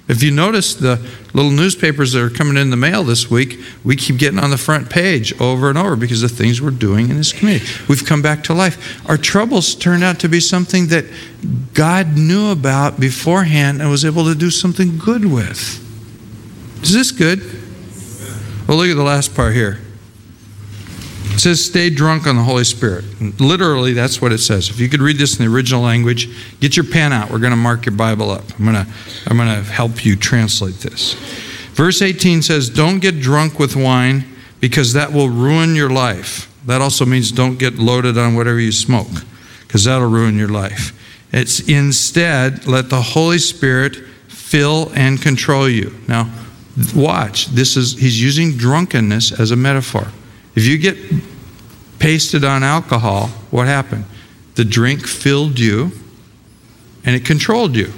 If 0.10 0.24
you 0.24 0.32
notice 0.32 0.74
the 0.74 1.00
little 1.34 1.52
newspapers 1.52 2.14
that 2.14 2.24
are 2.24 2.32
coming 2.32 2.58
in 2.58 2.72
the 2.72 2.78
mail 2.78 3.04
this 3.04 3.30
week, 3.30 3.60
we 3.84 3.96
keep 3.96 4.18
getting 4.18 4.40
on 4.40 4.50
the 4.50 4.58
front 4.58 4.90
page 4.90 5.40
over 5.40 5.70
and 5.70 5.78
over 5.78 5.96
because 5.96 6.24
of 6.24 6.32
things 6.32 6.60
we're 6.60 6.72
doing 6.72 7.12
in 7.12 7.18
this 7.18 7.32
community. 7.32 7.68
We've 7.88 8.04
come 8.04 8.24
back 8.24 8.44
to 8.46 8.56
life. 8.56 9.08
Our 9.08 9.18
troubles 9.18 9.76
turned 9.76 10.04
out 10.04 10.20
to 10.22 10.28
be 10.28 10.40
something 10.40 10.88
that 10.88 11.06
God 11.76 12.18
knew 12.18 12.50
about 12.50 13.00
beforehand 13.00 13.82
and 13.82 13.92
was 13.92 14.04
able 14.04 14.26
to 14.26 14.34
do 14.34 14.50
something 14.50 14.98
good 14.98 15.26
with. 15.26 15.86
Is 16.82 16.92
this 16.92 17.12
good? 17.12 17.40
Well, 18.68 18.78
look 18.78 18.90
at 18.90 18.96
the 18.96 19.04
last 19.04 19.36
part 19.36 19.54
here. 19.54 19.80
It 21.40 21.44
says, 21.44 21.64
stay 21.64 21.90
drunk 21.90 22.28
on 22.28 22.36
the 22.36 22.44
Holy 22.44 22.66
Spirit. 22.66 23.06
literally, 23.40 23.94
that's 23.94 24.22
what 24.22 24.34
it 24.34 24.40
says. 24.40 24.70
If 24.70 24.78
you 24.78 24.90
could 24.90 25.00
read 25.00 25.16
this 25.16 25.40
in 25.40 25.46
the 25.46 25.50
original 25.50 25.82
language, 25.82 26.28
get 26.60 26.76
your 26.76 26.84
pen 26.84 27.14
out. 27.14 27.32
We're 27.32 27.40
going 27.40 27.52
to 27.52 27.56
mark 27.56 27.86
your 27.86 27.96
Bible 27.96 28.30
up. 28.30 28.44
I'm 28.60 28.66
going 28.66 28.86
to, 28.86 28.92
I'm 29.26 29.38
going 29.38 29.48
to 29.48 29.64
help 29.72 30.04
you 30.04 30.18
translate 30.18 30.82
this. 30.82 31.14
Verse 31.76 32.02
18 32.02 32.42
says, 32.42 32.70
Don't 32.70 33.00
get 33.00 33.22
drunk 33.22 33.58
with 33.58 33.78
wine 33.78 34.26
because 34.60 34.92
that 34.92 35.14
will 35.14 35.30
ruin 35.30 35.78
your 35.78 35.90
life. 35.90 36.54
That 36.66 36.82
also 36.82 37.06
means 37.06 37.32
don't 37.32 37.58
get 37.58 37.76
loaded 37.76 38.18
on 38.18 38.36
whatever 38.36 38.60
you 38.60 38.74
smoke 38.74 39.08
because 39.62 39.86
that'll 39.86 40.10
ruin 40.10 40.38
your 40.38 40.50
life. 40.50 40.92
It's 41.32 41.62
instead, 41.70 42.68
let 42.68 42.90
the 42.90 43.02
Holy 43.02 43.38
Spirit 43.38 43.96
fill 44.28 44.92
and 44.94 45.22
control 45.22 45.70
you. 45.70 45.98
Now, 46.06 46.30
watch. 46.94 47.46
This 47.46 47.78
is, 47.78 47.98
he's 47.98 48.22
using 48.22 48.58
drunkenness 48.58 49.40
as 49.40 49.52
a 49.52 49.56
metaphor. 49.56 50.10
If 50.56 50.66
you 50.66 50.78
get 50.78 50.98
pasted 52.00 52.44
on 52.44 52.64
alcohol, 52.64 53.28
what 53.52 53.68
happened? 53.68 54.06
The 54.56 54.66
drink 54.66 55.06
filled 55.06 55.60
you 55.60 55.92
and 57.06 57.16
it 57.16 57.26
controlled 57.26 57.76
you. 57.76 57.94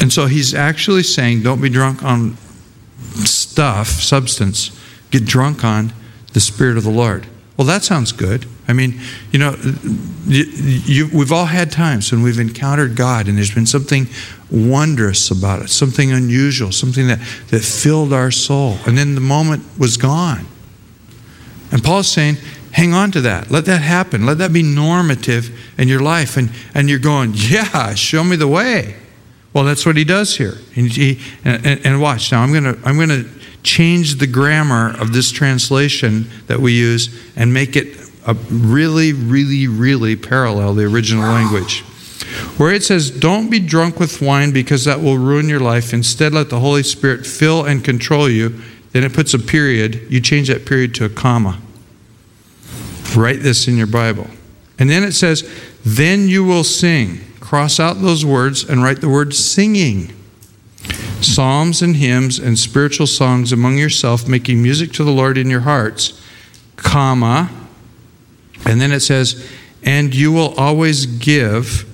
And 0.00 0.12
so 0.12 0.26
he's 0.26 0.54
actually 0.54 1.02
saying, 1.02 1.42
don't 1.42 1.60
be 1.60 1.68
drunk 1.68 2.02
on 2.02 2.36
stuff, 3.24 3.88
substance. 3.88 4.78
Get 5.10 5.24
drunk 5.24 5.64
on 5.64 5.92
the 6.32 6.40
Spirit 6.40 6.76
of 6.76 6.84
the 6.84 6.90
Lord. 6.90 7.26
Well, 7.56 7.66
that 7.66 7.84
sounds 7.84 8.12
good. 8.12 8.46
I 8.66 8.72
mean, 8.72 9.00
you 9.30 9.38
know, 9.38 9.56
you, 10.26 10.44
you, 10.44 11.10
we've 11.12 11.32
all 11.32 11.46
had 11.46 11.70
times 11.70 12.10
when 12.10 12.22
we've 12.22 12.38
encountered 12.38 12.96
God 12.96 13.28
and 13.28 13.36
there's 13.36 13.54
been 13.54 13.66
something 13.66 14.06
wondrous 14.50 15.30
about 15.30 15.62
it, 15.62 15.68
something 15.68 16.12
unusual, 16.12 16.72
something 16.72 17.08
that, 17.08 17.18
that 17.48 17.62
filled 17.62 18.12
our 18.12 18.30
soul. 18.30 18.78
And 18.86 18.96
then 18.96 19.14
the 19.14 19.20
moment 19.20 19.64
was 19.78 19.96
gone. 19.96 20.46
And 21.72 21.82
Paul's 21.82 22.08
saying, 22.08 22.36
hang 22.72 22.92
on 22.92 23.10
to 23.12 23.20
that. 23.22 23.50
Let 23.50 23.64
that 23.66 23.82
happen. 23.82 24.26
Let 24.26 24.38
that 24.38 24.52
be 24.52 24.62
normative 24.62 25.58
in 25.78 25.88
your 25.88 26.00
life. 26.00 26.36
And, 26.36 26.50
and 26.74 26.88
you're 26.88 26.98
going, 26.98 27.32
yeah, 27.34 27.94
show 27.94 28.22
me 28.22 28.36
the 28.36 28.48
way. 28.48 28.96
Well, 29.52 29.64
that's 29.64 29.84
what 29.84 29.96
he 29.96 30.04
does 30.04 30.36
here. 30.36 30.54
And, 30.76 30.90
he, 30.90 31.20
and, 31.44 31.66
and 31.84 32.00
watch. 32.00 32.32
Now, 32.32 32.42
I'm 32.42 32.52
going 32.52 32.64
to 32.64 32.78
I'm 32.84 32.96
going 32.96 33.10
to 33.10 33.28
change 33.62 34.16
the 34.16 34.26
grammar 34.26 34.94
of 34.98 35.12
this 35.12 35.30
translation 35.30 36.26
that 36.46 36.58
we 36.58 36.72
use 36.72 37.08
and 37.36 37.52
make 37.52 37.76
it 37.76 37.98
a 38.26 38.34
really, 38.50 39.12
really, 39.12 39.66
really 39.66 40.16
parallel 40.16 40.74
the 40.74 40.84
original 40.84 41.24
language. 41.24 41.82
Where 42.56 42.72
it 42.72 42.82
says, 42.82 43.10
Don't 43.10 43.50
be 43.50 43.58
drunk 43.58 44.00
with 44.00 44.22
wine 44.22 44.52
because 44.52 44.84
that 44.86 45.00
will 45.00 45.18
ruin 45.18 45.48
your 45.48 45.60
life. 45.60 45.92
Instead, 45.92 46.32
let 46.32 46.48
the 46.48 46.60
Holy 46.60 46.82
Spirit 46.82 47.26
fill 47.26 47.64
and 47.64 47.84
control 47.84 48.28
you. 48.28 48.62
Then 48.92 49.04
it 49.04 49.12
puts 49.12 49.34
a 49.34 49.38
period. 49.38 50.06
You 50.10 50.20
change 50.20 50.48
that 50.48 50.66
period 50.66 50.94
to 50.96 51.04
a 51.04 51.08
comma. 51.08 51.60
Write 53.16 53.40
this 53.40 53.68
in 53.68 53.76
your 53.76 53.86
Bible. 53.86 54.28
And 54.78 54.88
then 54.88 55.02
it 55.02 55.12
says, 55.12 55.48
Then 55.84 56.28
you 56.28 56.44
will 56.44 56.64
sing. 56.64 57.20
Cross 57.40 57.80
out 57.80 58.00
those 58.00 58.24
words 58.24 58.64
and 58.64 58.82
write 58.82 59.00
the 59.00 59.08
word 59.08 59.34
singing. 59.34 60.12
Psalms 61.20 61.82
and 61.82 61.96
hymns 61.96 62.38
and 62.38 62.58
spiritual 62.58 63.06
songs 63.06 63.52
among 63.52 63.78
yourself, 63.78 64.26
making 64.26 64.62
music 64.62 64.92
to 64.92 65.04
the 65.04 65.12
Lord 65.12 65.38
in 65.38 65.48
your 65.48 65.60
hearts, 65.60 66.20
comma. 66.76 67.50
And 68.66 68.80
then 68.80 68.92
it 68.92 69.00
says, 69.00 69.48
And 69.82 70.14
you 70.14 70.32
will 70.32 70.54
always 70.54 71.06
give 71.06 71.88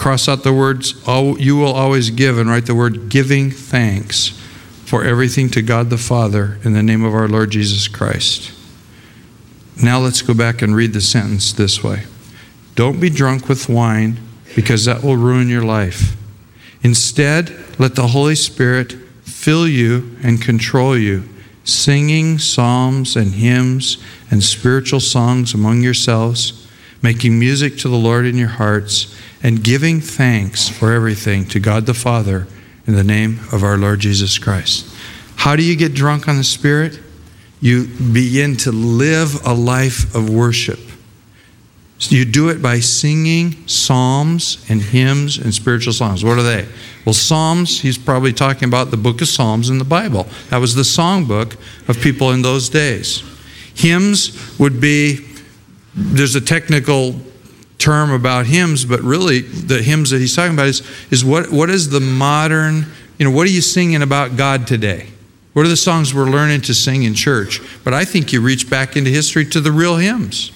Cross 0.00 0.28
out 0.28 0.44
the 0.44 0.52
words, 0.54 0.94
you 1.06 1.58
will 1.58 1.74
always 1.74 2.08
give, 2.08 2.38
and 2.38 2.48
write 2.48 2.64
the 2.64 2.74
word 2.74 3.10
giving 3.10 3.50
thanks 3.50 4.39
for 4.90 5.04
everything 5.04 5.48
to 5.48 5.62
God 5.62 5.88
the 5.88 5.96
Father 5.96 6.58
in 6.64 6.72
the 6.72 6.82
name 6.82 7.04
of 7.04 7.14
our 7.14 7.28
Lord 7.28 7.52
Jesus 7.52 7.86
Christ. 7.86 8.50
Now 9.80 10.00
let's 10.00 10.20
go 10.20 10.34
back 10.34 10.62
and 10.62 10.74
read 10.74 10.94
the 10.94 11.00
sentence 11.00 11.52
this 11.52 11.80
way 11.84 12.06
Don't 12.74 12.98
be 12.98 13.08
drunk 13.08 13.48
with 13.48 13.68
wine, 13.68 14.18
because 14.56 14.86
that 14.86 15.04
will 15.04 15.16
ruin 15.16 15.48
your 15.48 15.62
life. 15.62 16.16
Instead, 16.82 17.56
let 17.78 17.94
the 17.94 18.08
Holy 18.08 18.34
Spirit 18.34 18.94
fill 19.22 19.68
you 19.68 20.16
and 20.24 20.42
control 20.42 20.98
you, 20.98 21.22
singing 21.62 22.40
psalms 22.40 23.14
and 23.14 23.34
hymns 23.34 24.02
and 24.28 24.42
spiritual 24.42 24.98
songs 24.98 25.54
among 25.54 25.82
yourselves, 25.82 26.68
making 27.00 27.38
music 27.38 27.78
to 27.78 27.88
the 27.88 27.94
Lord 27.94 28.26
in 28.26 28.36
your 28.36 28.48
hearts, 28.48 29.16
and 29.40 29.62
giving 29.62 30.00
thanks 30.00 30.68
for 30.68 30.90
everything 30.90 31.44
to 31.46 31.60
God 31.60 31.86
the 31.86 31.94
Father 31.94 32.48
in 32.86 32.94
the 32.94 33.04
name 33.04 33.40
of 33.52 33.62
our 33.62 33.76
Lord 33.76 34.00
Jesus 34.00 34.38
Christ. 34.38 34.86
How 35.36 35.56
do 35.56 35.62
you 35.62 35.76
get 35.76 35.94
drunk 35.94 36.28
on 36.28 36.36
the 36.36 36.44
Spirit? 36.44 36.98
You 37.60 37.86
begin 37.86 38.56
to 38.58 38.72
live 38.72 39.46
a 39.46 39.54
life 39.54 40.14
of 40.14 40.30
worship. 40.30 40.80
So 41.98 42.16
you 42.16 42.24
do 42.24 42.48
it 42.48 42.62
by 42.62 42.80
singing 42.80 43.68
psalms 43.68 44.64
and 44.70 44.80
hymns 44.80 45.36
and 45.36 45.52
spiritual 45.52 45.92
songs. 45.92 46.24
What 46.24 46.38
are 46.38 46.42
they? 46.42 46.66
Well, 47.04 47.14
Psalms, 47.14 47.80
he's 47.80 47.98
probably 47.98 48.32
talking 48.32 48.68
about 48.68 48.90
the 48.90 48.96
book 48.96 49.20
of 49.20 49.28
Psalms 49.28 49.68
in 49.68 49.78
the 49.78 49.84
Bible. 49.84 50.26
That 50.48 50.58
was 50.58 50.74
the 50.74 50.82
songbook 50.82 51.56
of 51.88 52.00
people 52.00 52.30
in 52.30 52.42
those 52.42 52.68
days. 52.68 53.22
Hymns 53.74 54.58
would 54.58 54.80
be, 54.80 55.26
there's 55.94 56.34
a 56.34 56.40
technical 56.40 57.20
term 57.80 58.12
about 58.12 58.46
hymns, 58.46 58.84
but 58.84 59.00
really 59.00 59.40
the 59.40 59.82
hymns 59.82 60.10
that 60.10 60.20
he's 60.20 60.36
talking 60.36 60.54
about 60.54 60.68
is, 60.68 60.82
is 61.10 61.24
what, 61.24 61.50
what 61.50 61.70
is 61.70 61.90
the 61.90 62.00
modern, 62.00 62.86
you 63.18 63.24
know, 63.24 63.30
what 63.30 63.46
are 63.46 63.50
you 63.50 63.60
singing 63.60 64.02
about 64.02 64.36
God 64.36 64.66
today? 64.66 65.08
What 65.52 65.66
are 65.66 65.68
the 65.68 65.76
songs 65.76 66.14
we're 66.14 66.30
learning 66.30 66.60
to 66.62 66.74
sing 66.74 67.02
in 67.02 67.14
church? 67.14 67.60
But 67.82 67.92
I 67.92 68.04
think 68.04 68.32
you 68.32 68.40
reach 68.40 68.70
back 68.70 68.96
into 68.96 69.10
history 69.10 69.44
to 69.46 69.60
the 69.60 69.72
real 69.72 69.96
hymns. 69.96 70.52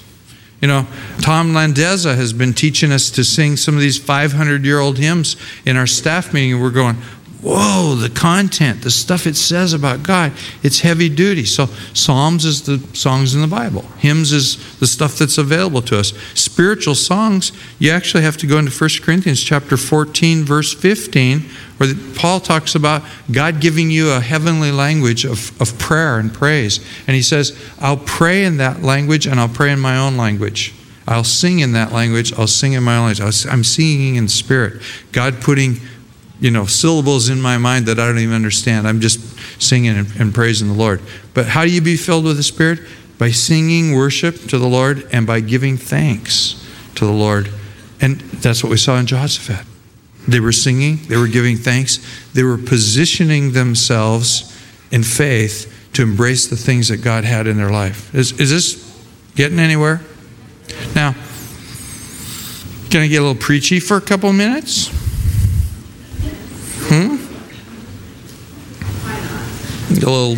You 0.60 0.68
know, 0.68 0.86
Tom 1.20 1.52
Landeza 1.52 2.14
has 2.16 2.32
been 2.32 2.54
teaching 2.54 2.92
us 2.92 3.10
to 3.10 3.24
sing 3.24 3.56
some 3.56 3.74
of 3.74 3.80
these 3.80 3.98
500 3.98 4.64
year 4.64 4.78
old 4.78 4.98
hymns 4.98 5.36
in 5.66 5.76
our 5.76 5.86
staff 5.86 6.32
meeting, 6.32 6.54
and 6.54 6.62
we're 6.62 6.70
going, 6.70 6.96
whoa, 7.44 7.94
the 7.94 8.08
content, 8.08 8.80
the 8.82 8.90
stuff 8.90 9.26
it 9.26 9.36
says 9.36 9.74
about 9.74 10.02
God, 10.02 10.32
it's 10.62 10.80
heavy 10.80 11.10
duty. 11.10 11.44
So, 11.44 11.66
Psalms 11.92 12.46
is 12.46 12.62
the 12.62 12.78
songs 12.96 13.34
in 13.34 13.42
the 13.42 13.46
Bible, 13.46 13.82
hymns 13.98 14.32
is 14.32 14.78
the 14.80 14.86
stuff 14.86 15.18
that's 15.18 15.36
available 15.36 15.82
to 15.82 15.98
us. 15.98 16.14
Spiritual 16.32 16.94
songs, 16.94 17.52
you 17.78 17.90
actually 17.90 18.22
have 18.22 18.38
to 18.38 18.46
go 18.46 18.58
into 18.58 18.72
1 18.72 18.90
Corinthians 19.02 19.42
chapter 19.42 19.76
14, 19.76 20.44
verse 20.44 20.72
15, 20.72 21.40
where 21.76 21.92
Paul 22.14 22.40
talks 22.40 22.74
about 22.74 23.02
God 23.30 23.60
giving 23.60 23.90
you 23.90 24.10
a 24.10 24.20
heavenly 24.20 24.72
language 24.72 25.26
of, 25.26 25.60
of 25.60 25.78
prayer 25.78 26.18
and 26.18 26.32
praise. 26.32 26.78
And 27.06 27.14
he 27.14 27.22
says, 27.22 27.58
I'll 27.78 27.98
pray 27.98 28.44
in 28.44 28.56
that 28.56 28.82
language 28.82 29.26
and 29.26 29.38
I'll 29.38 29.48
pray 29.48 29.70
in 29.70 29.80
my 29.80 29.98
own 29.98 30.16
language. 30.16 30.74
I'll 31.06 31.24
sing 31.24 31.58
in 31.58 31.72
that 31.72 31.92
language. 31.92 32.32
I'll 32.32 32.46
sing 32.46 32.72
in 32.72 32.82
my 32.82 32.96
own 32.96 33.06
language. 33.08 33.46
I'm 33.46 33.64
singing 33.64 34.16
in 34.16 34.28
spirit. 34.28 34.80
God 35.12 35.42
putting 35.42 35.80
you 36.44 36.50
know, 36.50 36.66
syllables 36.66 37.30
in 37.30 37.40
my 37.40 37.56
mind 37.56 37.86
that 37.86 37.98
I 37.98 38.06
don't 38.06 38.18
even 38.18 38.34
understand. 38.34 38.86
I'm 38.86 39.00
just 39.00 39.18
singing 39.62 39.96
and, 39.96 40.14
and, 40.20 40.34
praising 40.34 40.68
the 40.68 40.74
Lord. 40.74 41.00
But 41.32 41.46
how 41.46 41.64
do 41.64 41.70
you 41.70 41.80
be 41.80 41.96
filled 41.96 42.26
with 42.26 42.36
the 42.36 42.42
Spirit? 42.42 42.80
By 43.16 43.30
singing 43.30 43.94
worship 43.94 44.36
to 44.48 44.58
the 44.58 44.66
Lord 44.66 45.08
and 45.10 45.26
by 45.26 45.40
giving 45.40 45.78
thanks 45.78 46.62
to 46.96 47.06
the 47.06 47.12
Lord. 47.12 47.48
And 47.98 48.20
that's 48.20 48.62
what 48.62 48.68
we 48.68 48.76
saw 48.76 48.98
in 48.98 49.06
Jehoshaphat. 49.06 49.64
They 50.28 50.38
were 50.38 50.52
singing, 50.52 50.98
they 51.08 51.16
were 51.16 51.28
giving 51.28 51.56
thanks, 51.56 51.98
they 52.34 52.42
were 52.42 52.58
positioning 52.58 53.52
themselves 53.52 54.54
in 54.90 55.02
faith 55.02 55.88
to 55.94 56.02
embrace 56.02 56.46
the 56.46 56.56
things 56.56 56.88
that 56.88 56.98
God 56.98 57.24
had 57.24 57.46
in 57.46 57.56
their 57.56 57.70
life. 57.70 58.14
Is, 58.14 58.38
is 58.38 58.50
this 58.50 59.02
getting 59.34 59.58
anywhere? 59.58 60.02
Now, 60.94 61.14
can 62.90 63.00
I 63.00 63.06
get 63.06 63.22
a 63.22 63.24
little 63.24 63.34
preachy 63.34 63.80
for 63.80 63.96
a 63.96 64.02
couple 64.02 64.30
minutes? 64.34 65.03
A 70.02 70.06
little, 70.06 70.36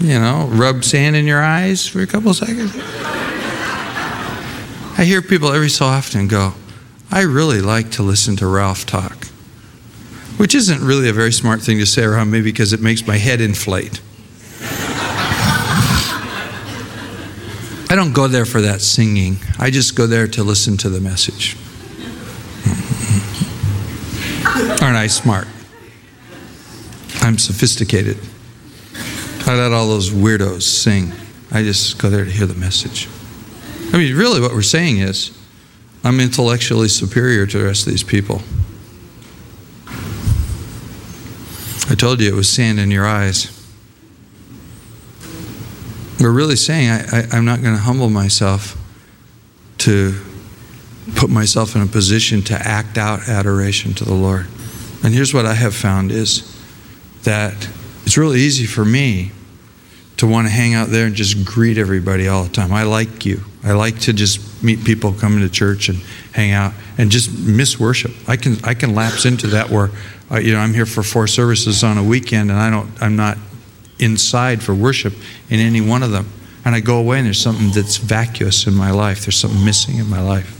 you 0.00 0.18
know, 0.18 0.48
rub 0.52 0.84
sand 0.84 1.16
in 1.16 1.26
your 1.26 1.42
eyes 1.42 1.86
for 1.86 2.00
a 2.02 2.06
couple 2.06 2.32
seconds. 2.34 2.72
I 4.98 5.04
hear 5.04 5.22
people 5.22 5.50
every 5.52 5.70
so 5.70 5.86
often 5.86 6.28
go, 6.28 6.54
I 7.10 7.22
really 7.22 7.60
like 7.60 7.90
to 7.92 8.02
listen 8.02 8.36
to 8.36 8.46
Ralph 8.46 8.86
talk. 8.86 9.26
Which 10.36 10.54
isn't 10.54 10.80
really 10.80 11.08
a 11.08 11.12
very 11.12 11.32
smart 11.32 11.62
thing 11.62 11.78
to 11.78 11.86
say 11.86 12.04
around 12.04 12.30
me 12.30 12.42
because 12.42 12.72
it 12.72 12.80
makes 12.80 13.06
my 13.06 13.16
head 13.16 13.40
inflate. 13.40 14.00
I 17.90 17.96
don't 17.96 18.12
go 18.12 18.28
there 18.28 18.44
for 18.44 18.60
that 18.60 18.80
singing. 18.82 19.38
I 19.58 19.70
just 19.70 19.96
go 19.96 20.06
there 20.06 20.28
to 20.28 20.44
listen 20.44 20.76
to 20.76 20.88
the 20.88 21.00
message. 21.00 21.56
Aren't 24.80 24.96
I 24.96 25.08
smart? 25.08 25.48
I'm 27.20 27.36
sophisticated. 27.36 28.16
I 29.50 29.56
let 29.56 29.72
all 29.72 29.88
those 29.88 30.10
weirdos 30.10 30.62
sing. 30.62 31.12
I 31.50 31.64
just 31.64 31.98
go 31.98 32.08
there 32.08 32.24
to 32.24 32.30
hear 32.30 32.46
the 32.46 32.54
message. 32.54 33.08
I 33.92 33.98
mean, 33.98 34.14
really, 34.14 34.40
what 34.40 34.52
we're 34.52 34.62
saying 34.62 34.98
is 34.98 35.36
I'm 36.04 36.20
intellectually 36.20 36.86
superior 36.86 37.46
to 37.46 37.58
the 37.58 37.64
rest 37.64 37.84
of 37.84 37.92
these 37.92 38.04
people. 38.04 38.42
I 41.90 41.96
told 41.96 42.20
you 42.20 42.28
it 42.28 42.36
was 42.36 42.48
sand 42.48 42.78
in 42.78 42.92
your 42.92 43.04
eyes. 43.04 43.50
We're 46.20 46.30
really 46.30 46.54
saying 46.54 46.88
I, 46.88 47.26
I, 47.32 47.36
am 47.36 47.44
not 47.44 47.60
going 47.60 47.74
to 47.74 47.82
humble 47.82 48.08
myself 48.08 48.78
to 49.78 50.14
put 51.16 51.28
myself 51.28 51.74
in 51.74 51.82
a 51.82 51.86
position 51.86 52.42
to 52.42 52.54
act 52.54 52.98
out 52.98 53.28
adoration 53.28 53.94
to 53.94 54.04
the 54.04 54.14
Lord. 54.14 54.46
And 55.02 55.12
here's 55.12 55.34
what 55.34 55.44
I 55.44 55.54
have 55.54 55.74
found 55.74 56.12
is 56.12 56.56
that 57.24 57.68
it's 58.04 58.16
really 58.16 58.38
easy 58.38 58.64
for 58.64 58.84
me 58.84 59.32
to 60.20 60.26
want 60.26 60.46
to 60.46 60.52
hang 60.52 60.74
out 60.74 60.88
there 60.88 61.06
and 61.06 61.14
just 61.14 61.46
greet 61.46 61.78
everybody 61.78 62.28
all 62.28 62.44
the 62.44 62.50
time. 62.50 62.72
I 62.72 62.82
like 62.82 63.24
you. 63.24 63.40
I 63.64 63.72
like 63.72 64.00
to 64.00 64.12
just 64.12 64.62
meet 64.62 64.84
people 64.84 65.14
coming 65.14 65.40
to 65.40 65.48
church 65.48 65.88
and 65.88 65.98
hang 66.32 66.52
out 66.52 66.74
and 66.98 67.10
just 67.10 67.38
miss 67.38 67.80
worship. 67.80 68.12
I 68.28 68.36
can 68.36 68.62
I 68.62 68.74
can 68.74 68.94
lapse 68.94 69.24
into 69.24 69.46
that 69.48 69.70
where 69.70 69.88
uh, 70.30 70.36
you 70.36 70.52
know 70.52 70.58
I'm 70.58 70.74
here 70.74 70.84
for 70.84 71.02
four 71.02 71.26
services 71.26 71.82
on 71.82 71.96
a 71.96 72.04
weekend 72.04 72.50
and 72.50 72.60
I 72.60 72.68
don't 72.68 72.90
I'm 73.02 73.16
not 73.16 73.38
inside 73.98 74.62
for 74.62 74.74
worship 74.74 75.14
in 75.48 75.58
any 75.58 75.80
one 75.80 76.02
of 76.02 76.10
them. 76.10 76.28
And 76.66 76.74
I 76.74 76.80
go 76.80 76.98
away 76.98 77.16
and 77.16 77.26
there's 77.26 77.40
something 77.40 77.70
that's 77.70 77.96
vacuous 77.96 78.66
in 78.66 78.74
my 78.74 78.90
life. 78.90 79.24
There's 79.24 79.36
something 79.38 79.64
missing 79.64 79.96
in 79.96 80.10
my 80.10 80.20
life. 80.20 80.58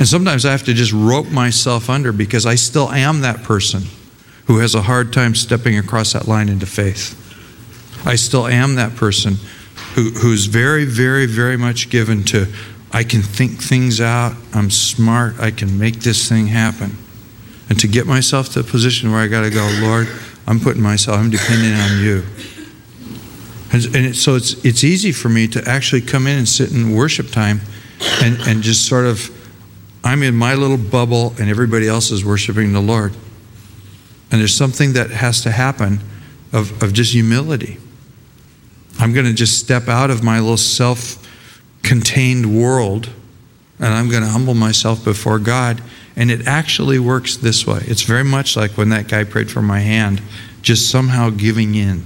And 0.00 0.08
sometimes 0.08 0.44
I 0.44 0.50
have 0.50 0.64
to 0.64 0.74
just 0.74 0.92
rope 0.92 1.30
myself 1.30 1.88
under 1.88 2.10
because 2.10 2.44
I 2.44 2.56
still 2.56 2.90
am 2.90 3.20
that 3.20 3.44
person 3.44 3.84
who 4.46 4.58
has 4.58 4.74
a 4.74 4.82
hard 4.82 5.12
time 5.12 5.36
stepping 5.36 5.78
across 5.78 6.12
that 6.14 6.26
line 6.26 6.48
into 6.48 6.66
faith. 6.66 7.22
I 8.04 8.16
still 8.16 8.46
am 8.46 8.74
that 8.76 8.96
person 8.96 9.36
who, 9.94 10.10
who's 10.10 10.46
very, 10.46 10.84
very, 10.84 11.26
very 11.26 11.56
much 11.56 11.90
given 11.90 12.22
to 12.24 12.46
I 12.92 13.04
can 13.04 13.20
think 13.20 13.60
things 13.60 14.00
out, 14.00 14.34
I'm 14.54 14.70
smart, 14.70 15.38
I 15.40 15.50
can 15.50 15.78
make 15.78 16.00
this 16.00 16.28
thing 16.28 16.46
happen. 16.46 16.96
And 17.68 17.78
to 17.80 17.88
get 17.88 18.06
myself 18.06 18.50
to 18.50 18.60
a 18.60 18.62
position 18.62 19.10
where 19.10 19.20
I 19.20 19.26
got 19.26 19.42
to 19.42 19.50
go, 19.50 19.68
Lord, 19.82 20.08
I'm 20.46 20.60
putting 20.60 20.82
myself, 20.82 21.18
I'm 21.18 21.30
depending 21.30 21.74
on 21.74 22.00
you. 22.00 22.24
And, 23.72 23.84
and 23.86 24.06
it, 24.06 24.16
so 24.16 24.36
it's, 24.36 24.64
it's 24.64 24.84
easy 24.84 25.12
for 25.12 25.28
me 25.28 25.48
to 25.48 25.68
actually 25.68 26.00
come 26.00 26.26
in 26.26 26.38
and 26.38 26.48
sit 26.48 26.72
in 26.72 26.92
worship 26.92 27.30
time 27.30 27.60
and, 28.22 28.38
and 28.46 28.62
just 28.62 28.86
sort 28.86 29.04
of 29.04 29.30
I'm 30.04 30.22
in 30.22 30.36
my 30.36 30.54
little 30.54 30.78
bubble 30.78 31.34
and 31.40 31.50
everybody 31.50 31.88
else 31.88 32.12
is 32.12 32.24
worshiping 32.24 32.72
the 32.72 32.80
Lord. 32.80 33.12
And 34.30 34.40
there's 34.40 34.54
something 34.54 34.92
that 34.92 35.10
has 35.10 35.40
to 35.42 35.50
happen 35.50 35.98
of, 36.52 36.80
of 36.82 36.92
just 36.92 37.12
humility. 37.12 37.78
I'm 38.98 39.12
going 39.12 39.26
to 39.26 39.34
just 39.34 39.58
step 39.58 39.88
out 39.88 40.10
of 40.10 40.22
my 40.22 40.40
little 40.40 40.56
self 40.56 41.22
contained 41.82 42.60
world 42.60 43.10
and 43.78 43.92
I'm 43.92 44.08
going 44.08 44.22
to 44.22 44.28
humble 44.28 44.54
myself 44.54 45.04
before 45.04 45.38
God. 45.38 45.82
And 46.16 46.30
it 46.30 46.46
actually 46.46 46.98
works 46.98 47.36
this 47.36 47.66
way. 47.66 47.80
It's 47.82 48.02
very 48.02 48.24
much 48.24 48.56
like 48.56 48.72
when 48.72 48.88
that 48.88 49.06
guy 49.06 49.24
prayed 49.24 49.50
for 49.50 49.60
my 49.60 49.80
hand, 49.80 50.22
just 50.62 50.90
somehow 50.90 51.30
giving 51.30 51.74
in. 51.74 52.04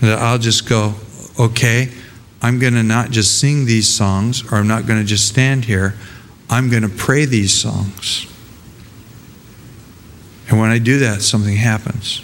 That 0.00 0.20
I'll 0.20 0.38
just 0.38 0.68
go, 0.68 0.94
okay, 1.40 1.90
I'm 2.40 2.60
going 2.60 2.74
to 2.74 2.84
not 2.84 3.10
just 3.10 3.40
sing 3.40 3.64
these 3.66 3.88
songs 3.88 4.44
or 4.52 4.58
I'm 4.58 4.68
not 4.68 4.86
going 4.86 5.00
to 5.00 5.04
just 5.04 5.26
stand 5.26 5.64
here. 5.64 5.96
I'm 6.48 6.70
going 6.70 6.84
to 6.84 6.88
pray 6.88 7.24
these 7.24 7.52
songs. 7.52 8.26
And 10.48 10.58
when 10.60 10.70
I 10.70 10.78
do 10.78 11.00
that, 11.00 11.20
something 11.20 11.56
happens. 11.56 12.22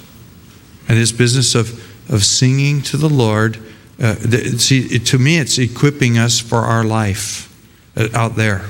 And 0.88 0.96
this 0.96 1.12
business 1.12 1.54
of, 1.56 1.83
of 2.08 2.24
singing 2.24 2.82
to 2.82 2.96
the 2.96 3.08
Lord, 3.08 3.58
uh, 4.00 4.14
see, 4.14 4.98
to 4.98 5.18
me, 5.18 5.38
it's 5.38 5.58
equipping 5.58 6.18
us 6.18 6.40
for 6.40 6.58
our 6.58 6.84
life 6.84 7.50
uh, 7.96 8.08
out 8.14 8.36
there. 8.36 8.66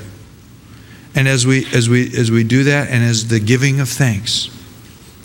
And 1.15 1.27
as 1.27 1.47
we, 1.47 1.65
as, 1.73 1.87
we, 1.89 2.07
as 2.17 2.29
we 2.29 2.43
do 2.43 2.65
that, 2.65 2.89
and 2.89 3.03
as 3.03 3.27
the 3.29 3.39
giving 3.39 3.79
of 3.79 3.89
thanks, 3.89 4.49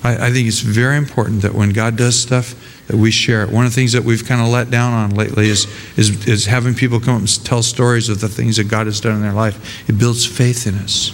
I, 0.02 0.28
I 0.28 0.30
think 0.30 0.48
it's 0.48 0.60
very 0.60 0.96
important 0.96 1.42
that 1.42 1.54
when 1.54 1.70
God 1.70 1.96
does 1.96 2.20
stuff, 2.20 2.54
that 2.86 2.96
we 2.96 3.10
share. 3.10 3.42
it. 3.42 3.50
One 3.50 3.66
of 3.66 3.70
the 3.70 3.74
things 3.74 3.92
that 3.92 4.02
we've 4.02 4.24
kind 4.24 4.40
of 4.40 4.48
let 4.48 4.70
down 4.70 4.92
on 4.92 5.10
lately 5.10 5.48
is, 5.48 5.66
is, 5.96 6.26
is 6.26 6.46
having 6.46 6.74
people 6.74 6.98
come 6.98 7.14
up 7.14 7.20
and 7.20 7.44
tell 7.44 7.62
stories 7.62 8.08
of 8.08 8.20
the 8.20 8.28
things 8.28 8.56
that 8.56 8.64
God 8.64 8.86
has 8.86 9.00
done 9.00 9.14
in 9.14 9.22
their 9.22 9.32
life. 9.32 9.88
It 9.88 9.98
builds 9.98 10.26
faith 10.26 10.66
in 10.66 10.74
us. 10.76 11.10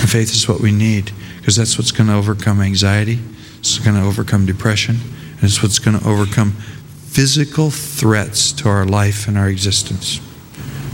And 0.00 0.08
faith 0.08 0.32
is 0.32 0.48
what 0.48 0.60
we 0.60 0.72
need 0.72 1.12
because 1.38 1.56
that's 1.56 1.76
what's 1.78 1.92
going 1.92 2.08
to 2.08 2.14
overcome 2.14 2.60
anxiety, 2.60 3.18
it's 3.58 3.78
going 3.78 3.96
to 3.96 4.02
overcome 4.02 4.46
depression, 4.46 4.96
and 5.40 5.44
it's 5.44 5.62
what's 5.62 5.78
going 5.78 5.98
to 5.98 6.06
overcome 6.06 6.52
physical 6.52 7.70
threats 7.70 8.52
to 8.52 8.68
our 8.68 8.84
life 8.84 9.26
and 9.26 9.38
our 9.38 9.48
existence. 9.48 10.20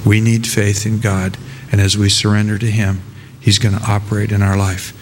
We 0.04 0.20
need 0.20 0.46
faith 0.46 0.86
in 0.86 1.00
God, 1.00 1.36
and 1.72 1.80
as 1.80 1.98
we 1.98 2.08
surrender 2.08 2.58
to 2.58 2.70
Him, 2.70 3.02
He's 3.40 3.58
going 3.58 3.76
to 3.76 3.84
operate 3.84 4.32
in 4.32 4.42
our 4.42 4.56
life. 4.56 4.92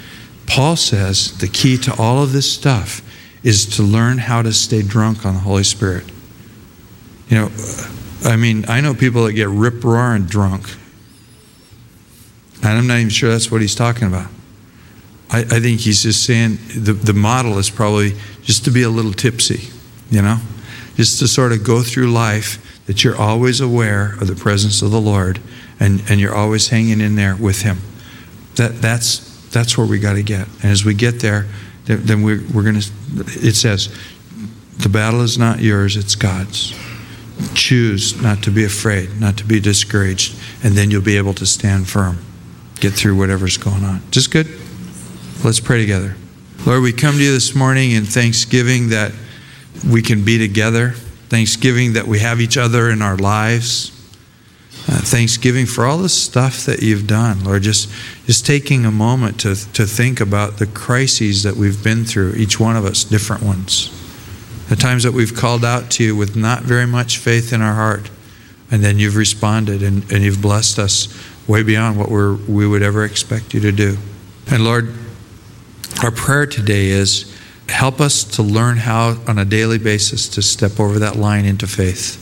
Paul 0.47 0.77
says 0.77 1.39
the 1.39 1.49
key 1.49 1.77
to 1.79 1.95
all 1.99 2.23
of 2.23 2.33
this 2.33 2.51
stuff 2.51 3.01
is 3.43 3.77
to 3.77 3.83
learn 3.83 4.19
how 4.19 4.43
to 4.43 4.53
stay 4.53 4.83
drunk 4.83 5.25
on 5.27 5.35
the 5.35 5.41
Holy 5.41 5.65
Spirit. 5.65 6.05
You 7.29 7.37
know, 7.37 7.51
I 8.25 8.37
mean, 8.37 8.65
I 8.69 8.81
know 8.81 8.95
people 8.95 9.25
that 9.25 9.33
get 9.33 9.49
rip 9.49 9.85
roaring 9.85 10.25
drunk. 10.25 10.69
And 12.63 12.79
I'm 12.79 12.87
not 12.87 12.99
even 12.99 13.11
sure 13.11 13.31
that's 13.31 13.51
what 13.51 13.61
he's 13.61 13.75
talking 13.75 14.09
about. 14.09 14.29
I, 15.31 15.41
I 15.41 15.61
think 15.61 15.81
he's 15.81 16.03
just 16.03 16.25
saying 16.25 16.59
the, 16.77 16.93
the 16.93 17.13
model 17.13 17.59
is 17.59 17.71
probably 17.71 18.13
just 18.43 18.65
to 18.65 18.71
be 18.71 18.83
a 18.83 18.91
little 18.91 19.13
tipsy, 19.13 19.71
you 20.11 20.23
know? 20.23 20.39
Just 20.97 21.19
to 21.21 21.29
sort 21.29 21.53
of 21.53 21.65
go 21.65 21.83
through 21.83 22.13
life 22.13 22.85
that 22.87 23.03
you're 23.03 23.17
always 23.17 23.61
aware 23.61 24.13
of 24.21 24.27
the 24.27 24.37
presence 24.37 24.83
of 24.83 24.91
the 24.91 25.01
Lord 25.01 25.41
and, 25.81 26.03
and 26.09 26.21
you're 26.21 26.35
always 26.35 26.69
hanging 26.69 27.01
in 27.01 27.17
there 27.17 27.35
with 27.35 27.63
Him. 27.63 27.79
That, 28.57 28.81
that's, 28.81 29.49
that's 29.51 29.77
where 29.77 29.87
we 29.87 29.99
got 29.99 30.15
to 30.15 30.23
get. 30.23 30.47
And 30.63 30.71
as 30.71 30.85
we 30.85 30.95
get 30.95 31.21
there, 31.21 31.47
then 31.87 32.23
we're, 32.23 32.43
we're 32.55 32.63
going 32.63 32.81
to, 32.81 32.91
it 33.17 33.57
says, 33.57 33.95
the 34.79 34.89
battle 34.89 35.23
is 35.23 35.39
not 35.39 35.61
yours, 35.61 35.97
it's 35.97 36.15
God's. 36.15 36.79
Choose 37.55 38.21
not 38.23 38.43
to 38.45 38.51
be 38.51 38.65
afraid, 38.65 39.21
not 39.21 39.37
to 39.39 39.45
be 39.45 39.59
discouraged, 39.59 40.39
and 40.63 40.75
then 40.75 40.91
you'll 40.91 41.03
be 41.03 41.17
able 41.17 41.35
to 41.35 41.47
stand 41.47 41.89
firm, 41.89 42.19
get 42.81 42.93
through 42.93 43.17
whatever's 43.17 43.57
going 43.57 43.83
on. 43.85 44.03
Just 44.11 44.31
good? 44.31 44.47
Let's 45.45 45.61
pray 45.61 45.79
together. 45.79 46.17
Lord, 46.65 46.83
we 46.83 46.95
come 46.95 47.17
to 47.17 47.23
you 47.23 47.31
this 47.31 47.55
morning 47.55 47.91
in 47.91 48.05
thanksgiving 48.05 48.89
that 48.89 49.13
we 49.87 50.01
can 50.01 50.25
be 50.25 50.39
together, 50.39 50.93
thanksgiving 51.29 51.93
that 51.93 52.07
we 52.07 52.21
have 52.21 52.41
each 52.41 52.57
other 52.57 52.89
in 52.89 53.03
our 53.03 53.19
lives. 53.19 53.91
Uh, 54.89 55.01
thanksgiving 55.03 55.67
for 55.67 55.85
all 55.85 55.99
the 55.99 56.09
stuff 56.09 56.65
that 56.65 56.81
you've 56.81 57.07
done, 57.07 57.45
Lord. 57.45 57.61
Just, 57.61 57.91
just 58.25 58.47
taking 58.47 58.87
a 58.87 58.91
moment 58.91 59.39
to, 59.41 59.55
to 59.75 59.85
think 59.85 60.19
about 60.19 60.57
the 60.57 60.67
crises 60.67 61.43
that 61.43 61.57
we've 61.57 61.85
been 61.85 62.07
through, 62.07 62.33
each 62.37 62.59
one 62.59 62.75
of 62.75 62.87
us, 62.87 63.05
different 63.05 63.43
ones. 63.43 63.91
The 64.71 64.77
times 64.77 65.03
that 65.03 65.13
we've 65.13 65.35
called 65.35 65.63
out 65.63 65.91
to 65.91 66.05
you 66.05 66.17
with 66.17 66.37
not 66.37 66.63
very 66.63 66.87
much 66.87 67.19
faith 67.19 67.53
in 67.53 67.61
our 67.61 67.75
heart, 67.75 68.11
and 68.71 68.83
then 68.83 68.99
you've 68.99 69.17
responded 69.17 69.83
and, 69.83 70.11
and 70.11 70.25
you've 70.25 70.41
blessed 70.41 70.79
us 70.79 71.23
way 71.47 71.63
beyond 71.63 71.99
what 71.99 72.11
we're, 72.11 72.33
we 72.35 72.67
would 72.67 72.83
ever 72.83 73.05
expect 73.05 73.53
you 73.53 73.61
to 73.61 73.73
do. 73.73 73.99
And 74.51 74.65
Lord, 74.65 75.04
our 76.03 76.11
prayer 76.11 76.47
today 76.47 76.89
is 76.89 77.39
help 77.69 78.01
us 78.01 78.25
to 78.25 78.43
learn 78.43 78.77
how, 78.77 79.17
on 79.27 79.39
a 79.39 79.45
daily 79.45 79.79
basis, 79.79 80.29
to 80.31 80.43
step 80.43 80.79
over 80.81 80.99
that 80.99 81.17
line 81.17 81.45
into 81.45 81.67
faith. 81.67 82.21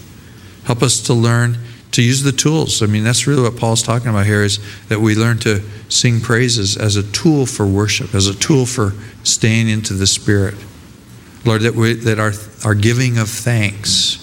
Help 0.65 0.83
us 0.83 1.01
to 1.03 1.15
learn 1.15 1.59
to 1.93 2.03
use 2.03 2.23
the 2.23 2.33
tools. 2.33 2.83
I 2.83 2.87
mean, 2.87 3.05
that's 3.05 3.27
really 3.27 3.43
what 3.43 3.57
Paul's 3.57 3.83
talking 3.83 4.09
about 4.09 4.27
here 4.27 4.43
is 4.43 4.61
that 4.89 5.01
we 5.01 5.15
learn 5.15 5.39
to 5.41 5.61
sing 5.89 6.21
praises 6.21 6.77
as 6.77 6.97
a 6.97 7.03
tool 7.13 7.45
for 7.45 7.67
worship, 7.67 8.15
as 8.15 8.27
a 8.27 8.35
tool 8.35 8.67
for 8.67 8.93
staying 9.25 9.69
into 9.69 9.95
the 9.95 10.07
Spirit. 10.07 10.55
Lord, 11.45 11.63
that, 11.63 11.75
we, 11.75 11.95
that 11.95 12.19
our, 12.19 12.33
our 12.65 12.75
giving 12.75 13.19
of 13.19 13.29
thanks 13.29 14.19